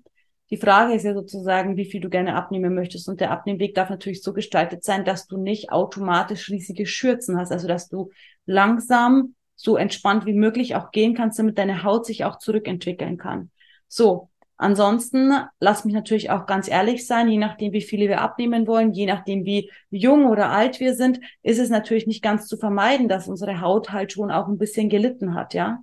Die 0.54 0.60
Frage 0.60 0.94
ist 0.94 1.02
ja 1.02 1.14
sozusagen, 1.14 1.76
wie 1.76 1.84
viel 1.84 2.00
du 2.00 2.08
gerne 2.08 2.36
abnehmen 2.36 2.76
möchtest. 2.76 3.08
Und 3.08 3.18
der 3.18 3.32
Abnehmweg 3.32 3.74
darf 3.74 3.90
natürlich 3.90 4.22
so 4.22 4.32
gestaltet 4.32 4.84
sein, 4.84 5.04
dass 5.04 5.26
du 5.26 5.36
nicht 5.36 5.72
automatisch 5.72 6.48
riesige 6.48 6.86
Schürzen 6.86 7.36
hast. 7.36 7.50
Also, 7.50 7.66
dass 7.66 7.88
du 7.88 8.12
langsam, 8.46 9.34
so 9.56 9.76
entspannt 9.76 10.26
wie 10.26 10.32
möglich 10.32 10.76
auch 10.76 10.92
gehen 10.92 11.14
kannst, 11.16 11.40
damit 11.40 11.58
deine 11.58 11.82
Haut 11.82 12.06
sich 12.06 12.24
auch 12.24 12.38
zurückentwickeln 12.38 13.16
kann. 13.16 13.50
So. 13.88 14.28
Ansonsten, 14.56 15.32
lass 15.58 15.84
mich 15.84 15.92
natürlich 15.92 16.30
auch 16.30 16.46
ganz 16.46 16.68
ehrlich 16.68 17.04
sein, 17.04 17.28
je 17.28 17.38
nachdem, 17.38 17.72
wie 17.72 17.82
viele 17.82 18.06
wir 18.06 18.20
abnehmen 18.20 18.68
wollen, 18.68 18.92
je 18.92 19.06
nachdem, 19.06 19.44
wie 19.44 19.72
jung 19.90 20.26
oder 20.26 20.50
alt 20.50 20.78
wir 20.78 20.94
sind, 20.94 21.18
ist 21.42 21.58
es 21.58 21.68
natürlich 21.68 22.06
nicht 22.06 22.22
ganz 22.22 22.46
zu 22.46 22.56
vermeiden, 22.56 23.08
dass 23.08 23.26
unsere 23.26 23.60
Haut 23.60 23.90
halt 23.90 24.12
schon 24.12 24.30
auch 24.30 24.46
ein 24.46 24.58
bisschen 24.58 24.88
gelitten 24.88 25.34
hat, 25.34 25.52
ja. 25.52 25.82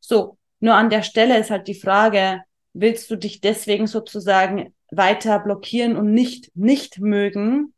So. 0.00 0.38
Nur 0.58 0.74
an 0.74 0.88
der 0.88 1.02
Stelle 1.02 1.38
ist 1.38 1.50
halt 1.50 1.68
die 1.68 1.74
Frage, 1.74 2.40
willst 2.78 3.10
du 3.10 3.16
dich 3.16 3.40
deswegen 3.40 3.86
sozusagen 3.86 4.72
weiter 4.90 5.38
blockieren 5.40 5.96
und 5.96 6.12
nicht, 6.12 6.50
nicht 6.54 7.00
mögen? 7.00 7.72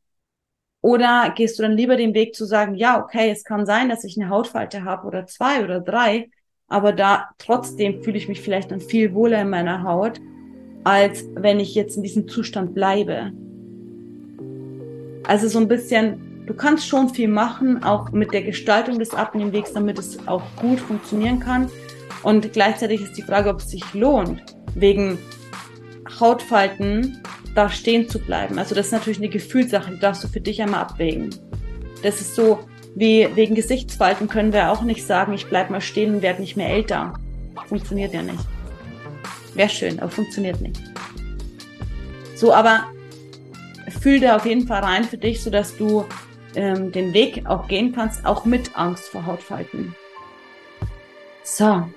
Oder 0.80 1.32
gehst 1.34 1.58
du 1.58 1.62
dann 1.62 1.72
lieber 1.72 1.96
den 1.96 2.14
Weg 2.14 2.34
zu 2.34 2.44
sagen, 2.44 2.74
ja, 2.74 3.02
okay, 3.02 3.30
es 3.30 3.44
kann 3.44 3.66
sein, 3.66 3.88
dass 3.88 4.04
ich 4.04 4.16
eine 4.16 4.28
Hautfalte 4.28 4.84
habe 4.84 5.06
oder 5.06 5.26
zwei 5.26 5.64
oder 5.64 5.80
drei, 5.80 6.30
aber 6.68 6.92
da 6.92 7.30
trotzdem 7.38 8.02
fühle 8.02 8.18
ich 8.18 8.28
mich 8.28 8.40
vielleicht 8.40 8.70
dann 8.70 8.80
viel 8.80 9.14
wohler 9.14 9.42
in 9.42 9.50
meiner 9.50 9.82
Haut, 9.82 10.20
als 10.84 11.24
wenn 11.34 11.60
ich 11.60 11.74
jetzt 11.74 11.96
in 11.96 12.02
diesem 12.02 12.28
Zustand 12.28 12.74
bleibe. 12.74 13.32
Also 15.24 15.48
so 15.48 15.58
ein 15.58 15.68
bisschen, 15.68 16.44
du 16.46 16.54
kannst 16.54 16.86
schon 16.86 17.08
viel 17.08 17.28
machen, 17.28 17.82
auch 17.82 18.12
mit 18.12 18.32
der 18.32 18.42
Gestaltung 18.42 18.98
des 18.98 19.14
Abnehmwegs, 19.14 19.72
damit 19.72 19.98
es 19.98 20.26
auch 20.28 20.42
gut 20.60 20.78
funktionieren 20.80 21.40
kann. 21.40 21.70
Und 22.22 22.52
gleichzeitig 22.52 23.02
ist 23.02 23.16
die 23.16 23.22
Frage, 23.22 23.50
ob 23.50 23.58
es 23.58 23.70
sich 23.70 23.94
lohnt 23.94 24.57
wegen 24.80 25.18
Hautfalten 26.20 27.22
da 27.54 27.68
stehen 27.68 28.08
zu 28.08 28.18
bleiben. 28.18 28.58
Also 28.58 28.74
das 28.74 28.86
ist 28.86 28.92
natürlich 28.92 29.18
eine 29.18 29.28
Gefühlssache, 29.28 29.90
die 29.90 29.98
darfst 29.98 30.22
du 30.22 30.28
für 30.28 30.40
dich 30.40 30.62
einmal 30.62 30.80
abwägen. 30.80 31.30
Das 32.02 32.20
ist 32.20 32.34
so, 32.34 32.60
wie 32.94 33.28
wegen 33.34 33.54
Gesichtsfalten 33.54 34.28
können 34.28 34.52
wir 34.52 34.70
auch 34.70 34.82
nicht 34.82 35.06
sagen, 35.06 35.32
ich 35.32 35.46
bleib 35.46 35.70
mal 35.70 35.80
stehen 35.80 36.16
und 36.16 36.22
werde 36.22 36.40
nicht 36.40 36.56
mehr 36.56 36.68
älter. 36.68 37.14
Funktioniert 37.68 38.14
ja 38.14 38.22
nicht. 38.22 38.44
Wäre 39.54 39.68
schön, 39.68 39.98
aber 39.98 40.10
funktioniert 40.10 40.60
nicht. 40.60 40.80
So, 42.34 42.52
aber 42.52 42.84
fühl 44.00 44.20
da 44.20 44.36
auf 44.36 44.46
jeden 44.46 44.66
Fall 44.66 44.82
rein 44.82 45.04
für 45.04 45.18
dich, 45.18 45.42
sodass 45.42 45.76
du 45.76 46.04
ähm, 46.54 46.92
den 46.92 47.12
Weg 47.12 47.46
auch 47.46 47.66
gehen 47.68 47.92
kannst, 47.92 48.24
auch 48.24 48.44
mit 48.44 48.76
Angst 48.76 49.08
vor 49.08 49.26
Hautfalten. 49.26 49.94
So, 51.42 51.88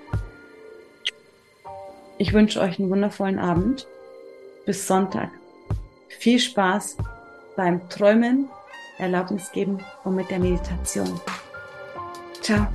ich 2.21 2.33
wünsche 2.33 2.61
euch 2.61 2.77
einen 2.77 2.91
wundervollen 2.91 3.39
Abend. 3.39 3.87
Bis 4.67 4.85
Sonntag. 4.85 5.31
Viel 6.07 6.37
Spaß 6.37 6.97
beim 7.55 7.89
Träumen, 7.89 8.47
Erlaubnis 8.99 9.51
geben 9.51 9.79
und 10.03 10.15
mit 10.15 10.29
der 10.29 10.37
Meditation. 10.37 11.19
Ciao. 12.41 12.67